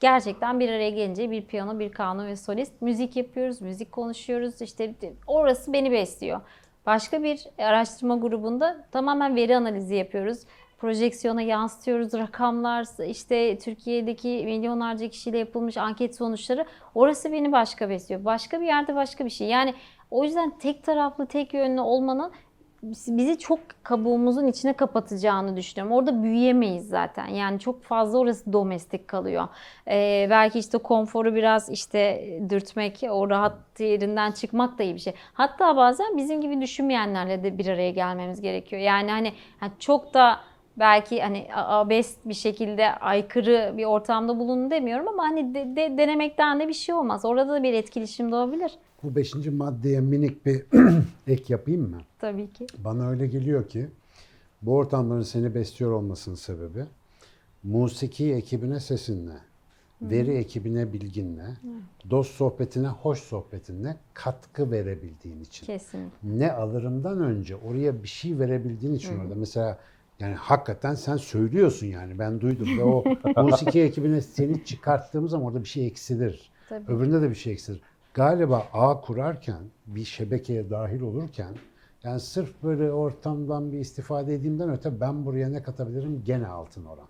Gerçekten 0.00 0.60
bir 0.60 0.68
araya 0.68 0.90
gelince 0.90 1.30
bir 1.30 1.46
piyano, 1.46 1.78
bir 1.78 1.92
kanun 1.92 2.26
ve 2.26 2.36
solist 2.36 2.82
müzik 2.82 3.16
yapıyoruz, 3.16 3.60
müzik 3.60 3.92
konuşuyoruz. 3.92 4.62
İşte 4.62 4.94
orası 5.26 5.72
beni 5.72 5.90
besliyor. 5.92 6.40
Başka 6.86 7.22
bir 7.22 7.46
araştırma 7.58 8.16
grubunda 8.16 8.84
tamamen 8.92 9.36
veri 9.36 9.56
analizi 9.56 9.94
yapıyoruz. 9.94 10.38
Projeksiyona 10.82 11.42
yansıtıyoruz 11.42 12.12
rakamlar, 12.12 13.06
işte 13.06 13.58
Türkiye'deki 13.58 14.42
milyonlarca 14.44 15.08
kişiyle 15.08 15.38
yapılmış 15.38 15.76
anket 15.76 16.16
sonuçları. 16.16 16.64
Orası 16.94 17.32
beni 17.32 17.52
başka 17.52 17.88
besliyor. 17.88 18.24
Başka 18.24 18.60
bir 18.60 18.66
yerde 18.66 18.94
başka 18.94 19.24
bir 19.24 19.30
şey. 19.30 19.48
Yani 19.48 19.74
o 20.10 20.24
yüzden 20.24 20.58
tek 20.58 20.84
taraflı, 20.84 21.26
tek 21.26 21.54
yönlü 21.54 21.80
olmanın 21.80 22.32
bizi 22.82 23.38
çok 23.38 23.58
kabuğumuzun 23.82 24.46
içine 24.46 24.72
kapatacağını 24.72 25.56
düşünüyorum. 25.56 25.96
Orada 25.96 26.22
büyüyemeyiz 26.22 26.88
zaten. 26.88 27.26
Yani 27.26 27.60
çok 27.60 27.82
fazla 27.82 28.18
orası 28.18 28.52
domestik 28.52 29.08
kalıyor. 29.08 29.48
Ee, 29.88 30.26
belki 30.30 30.58
işte 30.58 30.78
konforu 30.78 31.34
biraz 31.34 31.70
işte 31.70 32.28
dürtmek, 32.50 33.00
o 33.10 33.30
rahat 33.30 33.80
yerinden 33.80 34.32
çıkmak 34.32 34.78
da 34.78 34.82
iyi 34.82 34.94
bir 34.94 35.00
şey. 35.00 35.14
Hatta 35.32 35.76
bazen 35.76 36.16
bizim 36.16 36.40
gibi 36.40 36.60
düşünmeyenlerle 36.60 37.44
de 37.44 37.58
bir 37.58 37.66
araya 37.66 37.90
gelmemiz 37.90 38.40
gerekiyor. 38.40 38.82
Yani 38.82 39.10
hani 39.10 39.32
çok 39.78 40.14
da 40.14 40.40
belki 40.76 41.22
hani 41.22 41.48
a- 41.54 41.80
abes 41.80 42.16
bir 42.24 42.34
şekilde 42.34 42.94
aykırı 42.94 43.74
bir 43.76 43.84
ortamda 43.84 44.38
bulunun 44.38 44.70
demiyorum 44.70 45.08
ama 45.08 45.22
hani 45.22 45.54
de- 45.54 45.76
de- 45.76 45.98
denemekten 45.98 46.60
de 46.60 46.68
bir 46.68 46.72
şey 46.72 46.94
olmaz. 46.94 47.24
Orada 47.24 47.52
da 47.52 47.62
bir 47.62 47.72
etkileşim 47.74 48.32
doğabilir. 48.32 48.72
Bu 49.02 49.14
beşinci 49.16 49.50
maddeye 49.50 50.00
minik 50.00 50.46
bir 50.46 50.62
ek 51.26 51.44
yapayım 51.48 51.90
mı? 51.90 51.98
Tabii 52.18 52.52
ki. 52.52 52.66
Bana 52.78 53.08
öyle 53.10 53.26
geliyor 53.26 53.68
ki 53.68 53.86
bu 54.62 54.74
ortamların 54.76 55.22
seni 55.22 55.54
besliyor 55.54 55.92
olmasının 55.92 56.34
sebebi 56.36 56.84
musiki 57.62 58.34
ekibine 58.34 58.80
sesinle, 58.80 59.32
veri 60.02 60.34
ekibine 60.34 60.92
bilginle, 60.92 61.44
dost 62.10 62.30
sohbetine 62.34 62.88
hoş 62.88 63.18
sohbetinle 63.20 63.96
katkı 64.14 64.70
verebildiğin 64.70 65.40
için. 65.40 65.66
Kesin. 65.66 66.10
Ne 66.22 66.52
alırımdan 66.52 67.20
önce 67.20 67.56
oraya 67.56 68.02
bir 68.02 68.08
şey 68.08 68.38
verebildiğin 68.38 68.94
için 68.94 69.20
orada 69.20 69.34
mesela 69.34 69.78
yani 70.20 70.34
hakikaten 70.34 70.94
sen 70.94 71.16
söylüyorsun 71.16 71.86
yani 71.86 72.18
ben 72.18 72.40
duydum 72.40 72.78
ve 72.78 72.84
o 72.84 73.04
musiki 73.42 73.82
ekibine 73.82 74.20
seni 74.20 74.64
çıkarttığımız 74.64 75.30
zaman 75.30 75.46
orada 75.46 75.60
bir 75.60 75.68
şey 75.68 75.86
eksilir. 75.86 76.50
Tabii. 76.68 76.92
Öbüründe 76.92 77.22
de 77.22 77.30
bir 77.30 77.34
şey 77.34 77.52
eksilir. 77.52 77.80
Galiba 78.14 78.66
ağ 78.72 79.00
kurarken 79.00 79.62
bir 79.86 80.04
şebekeye 80.04 80.70
dahil 80.70 81.00
olurken 81.00 81.54
yani 82.04 82.20
sırf 82.20 82.62
böyle 82.62 82.92
ortamdan 82.92 83.72
bir 83.72 83.78
istifade 83.78 84.34
edeyimden 84.34 84.70
öte 84.70 85.00
ben 85.00 85.26
buraya 85.26 85.48
ne 85.48 85.62
katabilirim 85.62 86.22
gene 86.24 86.46
altın 86.46 86.84
oran. 86.84 87.08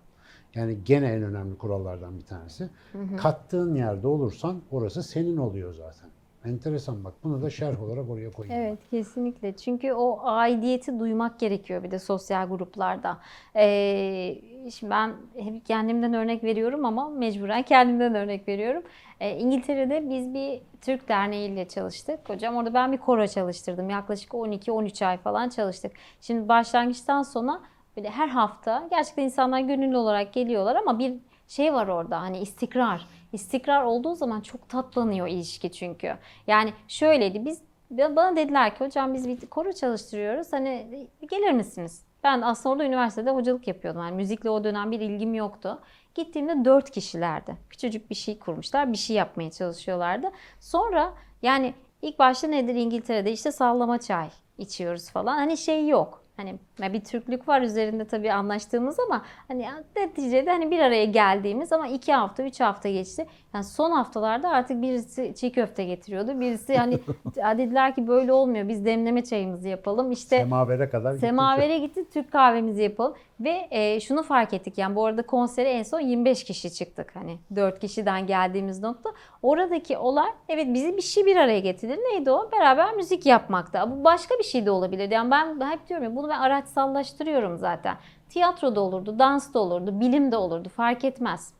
Yani 0.55 0.77
gene 0.85 1.07
en 1.07 1.23
önemli 1.23 1.57
kurallardan 1.57 2.17
bir 2.19 2.25
tanesi. 2.25 2.69
Kattığın 3.17 3.75
yerde 3.75 4.07
olursan 4.07 4.61
orası 4.71 5.03
senin 5.03 5.37
oluyor 5.37 5.73
zaten. 5.73 6.09
Enteresan 6.45 7.03
bak 7.03 7.13
bunu 7.23 7.41
da 7.41 7.49
şerh 7.49 7.83
olarak 7.83 8.09
oraya 8.09 8.31
koyayım. 8.31 8.61
Evet 8.61 8.79
kesinlikle. 8.91 9.55
Çünkü 9.55 9.93
o 9.93 10.19
aidiyeti 10.23 10.99
duymak 10.99 11.39
gerekiyor 11.39 11.83
bir 11.83 11.91
de 11.91 11.99
sosyal 11.99 12.49
gruplarda. 12.49 13.17
Ee, 13.55 14.35
şimdi 14.73 14.91
ben 14.91 15.13
hep 15.37 15.65
kendimden 15.65 16.13
örnek 16.13 16.43
veriyorum 16.43 16.85
ama 16.85 17.09
mecburen 17.09 17.63
kendimden 17.63 18.15
örnek 18.15 18.47
veriyorum. 18.47 18.83
Ee, 19.19 19.37
İngiltere'de 19.37 20.09
biz 20.09 20.33
bir 20.33 20.61
Türk 20.81 21.09
Derneği 21.09 21.49
ile 21.49 21.67
çalıştık. 21.67 22.29
Hocam 22.29 22.55
orada 22.55 22.73
ben 22.73 22.91
bir 22.91 22.97
koro 22.97 23.27
çalıştırdım. 23.27 23.89
Yaklaşık 23.89 24.31
12-13 24.31 25.05
ay 25.05 25.17
falan 25.17 25.49
çalıştık. 25.49 25.91
Şimdi 26.21 26.47
başlangıçtan 26.49 27.21
sonra 27.21 27.59
böyle 27.97 28.09
her 28.09 28.27
hafta 28.27 28.87
gerçekten 28.89 29.23
insanlar 29.23 29.59
gönüllü 29.59 29.97
olarak 29.97 30.33
geliyorlar 30.33 30.75
ama 30.75 30.99
bir 30.99 31.13
şey 31.47 31.73
var 31.73 31.87
orada 31.87 32.21
hani 32.21 32.39
istikrar. 32.39 33.05
İstikrar 33.33 33.83
olduğu 33.83 34.15
zaman 34.15 34.41
çok 34.41 34.69
tatlanıyor 34.69 35.27
ilişki 35.27 35.71
çünkü. 35.71 36.17
Yani 36.47 36.73
şöyleydi 36.87 37.45
biz 37.45 37.61
bana 37.91 38.35
dediler 38.35 38.75
ki 38.75 38.85
hocam 38.85 39.13
biz 39.13 39.27
bir 39.27 39.39
koro 39.47 39.71
çalıştırıyoruz 39.73 40.53
hani 40.53 41.07
gelir 41.29 41.51
misiniz? 41.51 42.05
Ben 42.23 42.41
aslında 42.41 42.73
orada 42.73 42.85
üniversitede 42.85 43.31
hocalık 43.31 43.67
yapıyordum. 43.67 44.01
Yani 44.01 44.15
müzikle 44.15 44.49
o 44.49 44.63
dönem 44.63 44.91
bir 44.91 44.99
ilgim 44.99 45.33
yoktu. 45.33 45.81
Gittiğimde 46.15 46.65
dört 46.65 46.91
kişilerdi. 46.91 47.57
Küçücük 47.69 48.09
bir 48.09 48.15
şey 48.15 48.39
kurmuşlar. 48.39 48.91
Bir 48.91 48.97
şey 48.97 49.15
yapmaya 49.15 49.51
çalışıyorlardı. 49.51 50.31
Sonra 50.59 51.13
yani 51.41 51.73
ilk 52.01 52.19
başta 52.19 52.47
nedir 52.47 52.75
İngiltere'de 52.75 53.31
işte 53.31 53.51
sallama 53.51 53.99
çay 53.99 54.27
içiyoruz 54.57 55.09
falan. 55.09 55.37
Hani 55.37 55.57
şey 55.57 55.87
yok. 55.87 56.23
Hani 56.37 56.55
Ya 56.81 56.93
bir 56.93 57.01
Türklük 57.03 57.47
var 57.47 57.61
üzerinde 57.61 58.05
tabii 58.05 58.31
anlaştığımız 58.33 58.99
ama 58.99 59.21
hani 59.47 59.67
neticede 59.95 60.49
hani 60.51 60.71
bir 60.71 60.79
araya 60.79 61.05
geldiğimiz 61.05 61.73
ama 61.73 61.87
iki 61.87 62.13
hafta, 62.13 62.43
üç 62.43 62.59
hafta 62.59 62.89
geçti. 62.89 63.27
Yani 63.53 63.63
son 63.63 63.91
haftalarda 63.91 64.49
artık 64.49 64.81
birisi 64.81 65.33
çiğ 65.35 65.51
köfte 65.51 65.83
getiriyordu. 65.83 66.39
Birisi 66.39 66.77
hani 66.77 66.99
"Ya 67.35 67.57
dediler 67.57 67.95
ki 67.95 68.07
böyle 68.07 68.33
olmuyor. 68.33 68.67
Biz 68.67 68.85
demleme 68.85 69.23
çayımızı 69.23 69.67
yapalım. 69.67 70.11
İşte 70.11 70.37
Semavere 70.37 70.89
kadar. 70.89 71.13
Semavere 71.13 71.77
gitti 71.77 72.09
Türk 72.13 72.31
kahvemizi 72.31 72.81
yapalım 72.83 73.13
ve 73.39 73.67
e, 73.71 73.99
şunu 73.99 74.23
fark 74.23 74.53
ettik 74.53 74.77
yani 74.77 74.95
bu 74.95 75.05
arada 75.05 75.21
konsere 75.25 75.69
en 75.69 75.83
son 75.83 75.99
25 75.99 76.43
kişi 76.43 76.73
çıktık 76.73 77.15
hani 77.15 77.37
4 77.55 77.79
kişiden 77.79 78.27
geldiğimiz 78.27 78.79
nokta. 78.83 79.09
Oradaki 79.41 79.97
olay 79.97 80.29
evet 80.49 80.67
bizi 80.73 80.97
bir 80.97 81.01
şey 81.01 81.25
bir 81.25 81.35
araya 81.35 81.59
getirdi. 81.59 81.97
Neydi 82.11 82.31
o? 82.31 82.51
Beraber 82.51 82.93
müzik 82.93 83.25
yapmakta. 83.25 83.91
Bu 83.91 84.03
başka 84.03 84.35
bir 84.39 84.43
şey 84.43 84.65
de 84.65 84.71
olabilirdi. 84.71 85.13
Yani 85.13 85.31
ben 85.31 85.71
hep 85.71 85.89
diyorum 85.89 86.03
ya 86.03 86.15
bunu 86.15 86.29
ben 86.29 86.39
araçsallaştırıyorum 86.63 87.57
zaten. 87.57 87.97
Tiyatro 88.29 88.75
da 88.75 88.81
olurdu, 88.81 89.19
dans 89.19 89.53
da 89.53 89.59
olurdu, 89.59 89.99
bilim 89.99 90.31
de 90.31 90.37
olurdu 90.37 90.69
fark 90.69 91.03
etmez. 91.03 91.53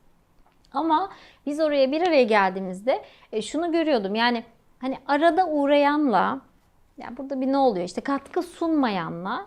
Ama 0.74 1.10
biz 1.46 1.60
oraya 1.60 1.92
bir 1.92 2.02
araya 2.02 2.24
geldiğimizde 2.24 3.04
e, 3.32 3.42
şunu 3.42 3.72
görüyordum 3.72 4.16
yani 4.16 4.44
hani 4.80 4.98
arada 5.08 5.48
uğrayanla 5.48 6.42
ya 6.98 7.18
burada 7.18 7.42
bir 7.42 7.48
ne 7.48 7.58
oluyor 7.58 7.86
işte 7.86 8.02
katkı 8.02 8.44
sunmayanla 8.44 9.46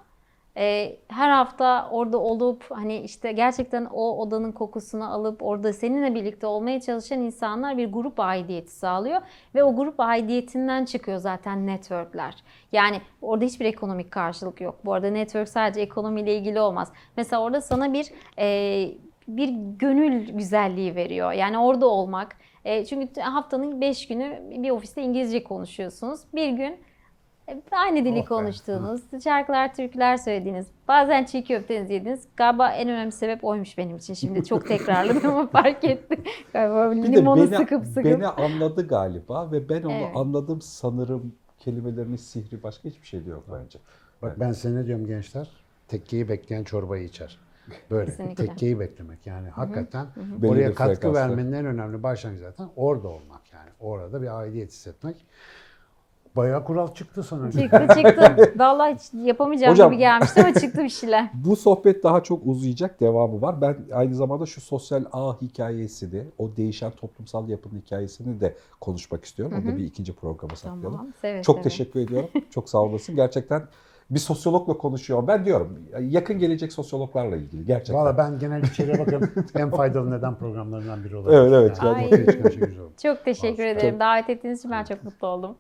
e, 0.57 0.97
her 1.09 1.31
hafta 1.31 1.89
orada 1.91 2.19
olup 2.19 2.65
hani 2.71 2.97
işte 2.99 3.33
gerçekten 3.33 3.85
o 3.85 4.19
odanın 4.19 4.53
kokusunu 4.53 5.13
alıp 5.13 5.43
orada 5.43 5.73
seninle 5.73 6.15
birlikte 6.15 6.47
olmaya 6.47 6.81
çalışan 6.81 7.21
insanlar 7.21 7.79
bir 7.79 7.93
grup 7.93 8.21
aidiyeti 8.21 8.73
sağlıyor 8.73 9.21
ve 9.55 9.65
o 9.65 9.77
grup 9.77 10.01
aidiyetinden 10.01 10.85
çıkıyor 10.85 11.19
zaten 11.19 11.67
networkler. 11.67 12.35
Yani 12.73 13.01
orada 13.23 13.45
hiçbir 13.45 13.65
ekonomik 13.65 14.11
karşılık 14.11 14.61
yok. 14.61 14.79
Bu 14.85 14.93
arada 14.93 15.11
network 15.11 15.49
sadece 15.49 15.81
ekonomiyle 15.81 16.37
ilgili 16.37 16.61
olmaz. 16.61 16.93
Mesela 17.17 17.43
orada 17.43 17.61
sana 17.61 17.93
bir 17.93 18.07
e, 18.39 18.89
bir 19.29 19.49
gönül 19.79 20.33
güzelliği 20.33 20.95
veriyor. 20.95 21.33
Yani 21.33 21.59
orada 21.59 21.87
olmak. 21.87 22.37
E, 22.65 22.85
çünkü 22.85 23.21
haftanın 23.21 23.81
5 23.81 24.09
günü 24.09 24.43
bir 24.51 24.71
ofiste 24.71 25.03
İngilizce 25.03 25.45
konuşuyorsunuz. 25.45 26.21
Bir 26.35 26.49
gün 26.49 26.81
aynı 27.71 28.05
dili 28.05 28.19
Oh 28.19 28.23
be. 28.23 28.25
konuştuğunuz, 28.25 29.01
şarkılar, 29.25 29.75
türküler 29.75 30.17
söylediğiniz, 30.17 30.67
bazen 30.89 31.25
çiğ 31.25 31.45
köftenizi 31.45 31.93
yediniz. 31.93 32.25
Galiba 32.37 32.71
en 32.71 32.89
önemli 32.89 33.13
sebep 33.13 33.45
oymuş 33.45 33.79
benim 33.79 33.97
için. 33.97 34.15
Şimdi 34.15 34.45
çok 34.45 34.69
tekrarladım 34.69 35.31
ama 35.31 35.47
fark 35.47 35.85
ettim. 35.85 36.25
Galiba 36.53 36.93
Bir 36.93 37.13
limonu 37.13 37.47
beni, 37.51 37.57
sıkıp 37.57 37.87
sıkıp. 37.87 38.05
beni 38.05 38.27
anladı 38.27 38.89
galiba 38.89 39.53
ve 39.53 39.69
ben 39.69 39.83
onu 39.83 39.93
Evet. 39.93 40.17
anladım 40.17 40.61
sanırım 40.61 41.35
kelimelerinin 41.59 42.17
sihri 42.17 42.63
başka 42.63 42.89
hiçbir 42.89 43.07
şey 43.07 43.27
de 43.27 43.31
yok 43.31 43.45
bence. 43.53 43.79
Bak 44.23 44.41
ben 44.41 44.53
size 44.53 44.75
ne 44.75 44.87
diyorum 44.87 45.07
gençler? 45.07 45.51
Tekkeyi 45.89 46.29
bekleyen 46.29 46.65
çorbayı 46.65 47.05
içer. 47.05 47.39
Böyle 47.91 48.07
Kesinlikle. 48.11 48.47
tekkeyi 48.47 48.81
beklemek 48.81 49.27
yani 49.27 49.49
hakikaten 49.49 50.07
Belli 50.17 50.51
oraya 50.51 50.75
katkı 50.75 51.15
vermenin 51.15 51.53
en 51.53 51.67
önemli 51.67 52.03
başlangıcı 52.03 52.43
zaten 52.43 52.69
orada 52.77 53.09
olmak 53.09 53.41
yani. 53.53 53.71
Orada 53.81 54.23
bir 54.23 54.39
aidiyet 54.41 54.71
hissetmek. 54.71 55.17
Bayağı 56.37 56.65
kural 56.65 56.95
çıktı 56.95 57.23
sana. 57.23 57.53
Çıktı 57.53 57.87
çıktı. 57.95 58.53
Vallahi 58.57 58.95
hiç 58.95 59.27
yapamayacağım 59.27 59.73
Hocam- 59.73 59.91
gibi 59.91 59.99
gelmişti 59.99 60.41
ama 60.41 60.55
çıktı 60.55 60.85
bir 60.85 60.89
şeyler. 60.89 61.31
Bu 61.35 61.57
sohbet 61.57 62.03
daha 62.05 62.23
çok 62.23 62.47
uzayacak 62.47 63.01
devamı 63.01 63.43
var. 63.43 63.61
Ben 63.61 63.77
aynı 63.93 64.15
zamanda 64.15 64.47
şu 64.47 64.61
sosyal 64.61 65.05
ağ 65.13 65.41
hikayesini, 65.43 66.23
o 66.39 66.57
değişen 66.57 66.91
toplumsal 66.91 67.49
yapının 67.49 67.81
hikayesini 67.81 68.41
de 68.41 68.57
konuşmak 68.81 69.25
istiyorum. 69.25 69.59
Onu 69.59 69.73
da 69.73 69.77
bir 69.77 69.85
ikinci 69.85 70.13
programa 70.13 70.57
saklayalım. 70.57 70.83
Tamam. 70.83 71.13
Seve 71.21 71.43
Çok 71.43 71.57
seve. 71.57 71.63
teşekkür 71.63 72.01
ediyorum. 72.01 72.29
Çok 72.51 72.69
sağ 72.69 72.79
olasın. 72.79 73.17
Gerçekten 73.17 73.63
bir 74.11 74.19
sosyologla 74.19 74.79
konuşuyor. 74.79 75.27
Ben 75.27 75.45
diyorum 75.45 75.79
yakın 76.01 76.39
gelecek 76.39 76.73
sosyologlarla 76.73 77.37
ilgili 77.37 77.67
gerçekten. 77.67 77.95
Valla 77.95 78.19
ben 78.19 78.39
genel 78.39 78.63
içeriye 78.63 78.99
bakıyorum 78.99 79.31
en 79.55 79.71
faydalı 79.71 80.11
neden 80.11 80.35
programlarından 80.35 81.05
biri 81.05 81.17
olabilir. 81.17 81.39
Evet, 81.39 81.53
evet. 81.53 81.79
Yani 81.83 81.97
Ay. 81.97 82.27
Çok 83.03 83.25
teşekkür 83.25 83.67
ederim. 83.67 84.01
Davet 84.01 84.31
ettiğiniz 84.31 84.59
için 84.59 84.71
ben 84.71 84.85
çok 84.85 85.05
mutlu 85.05 85.27
oldum. 85.27 85.57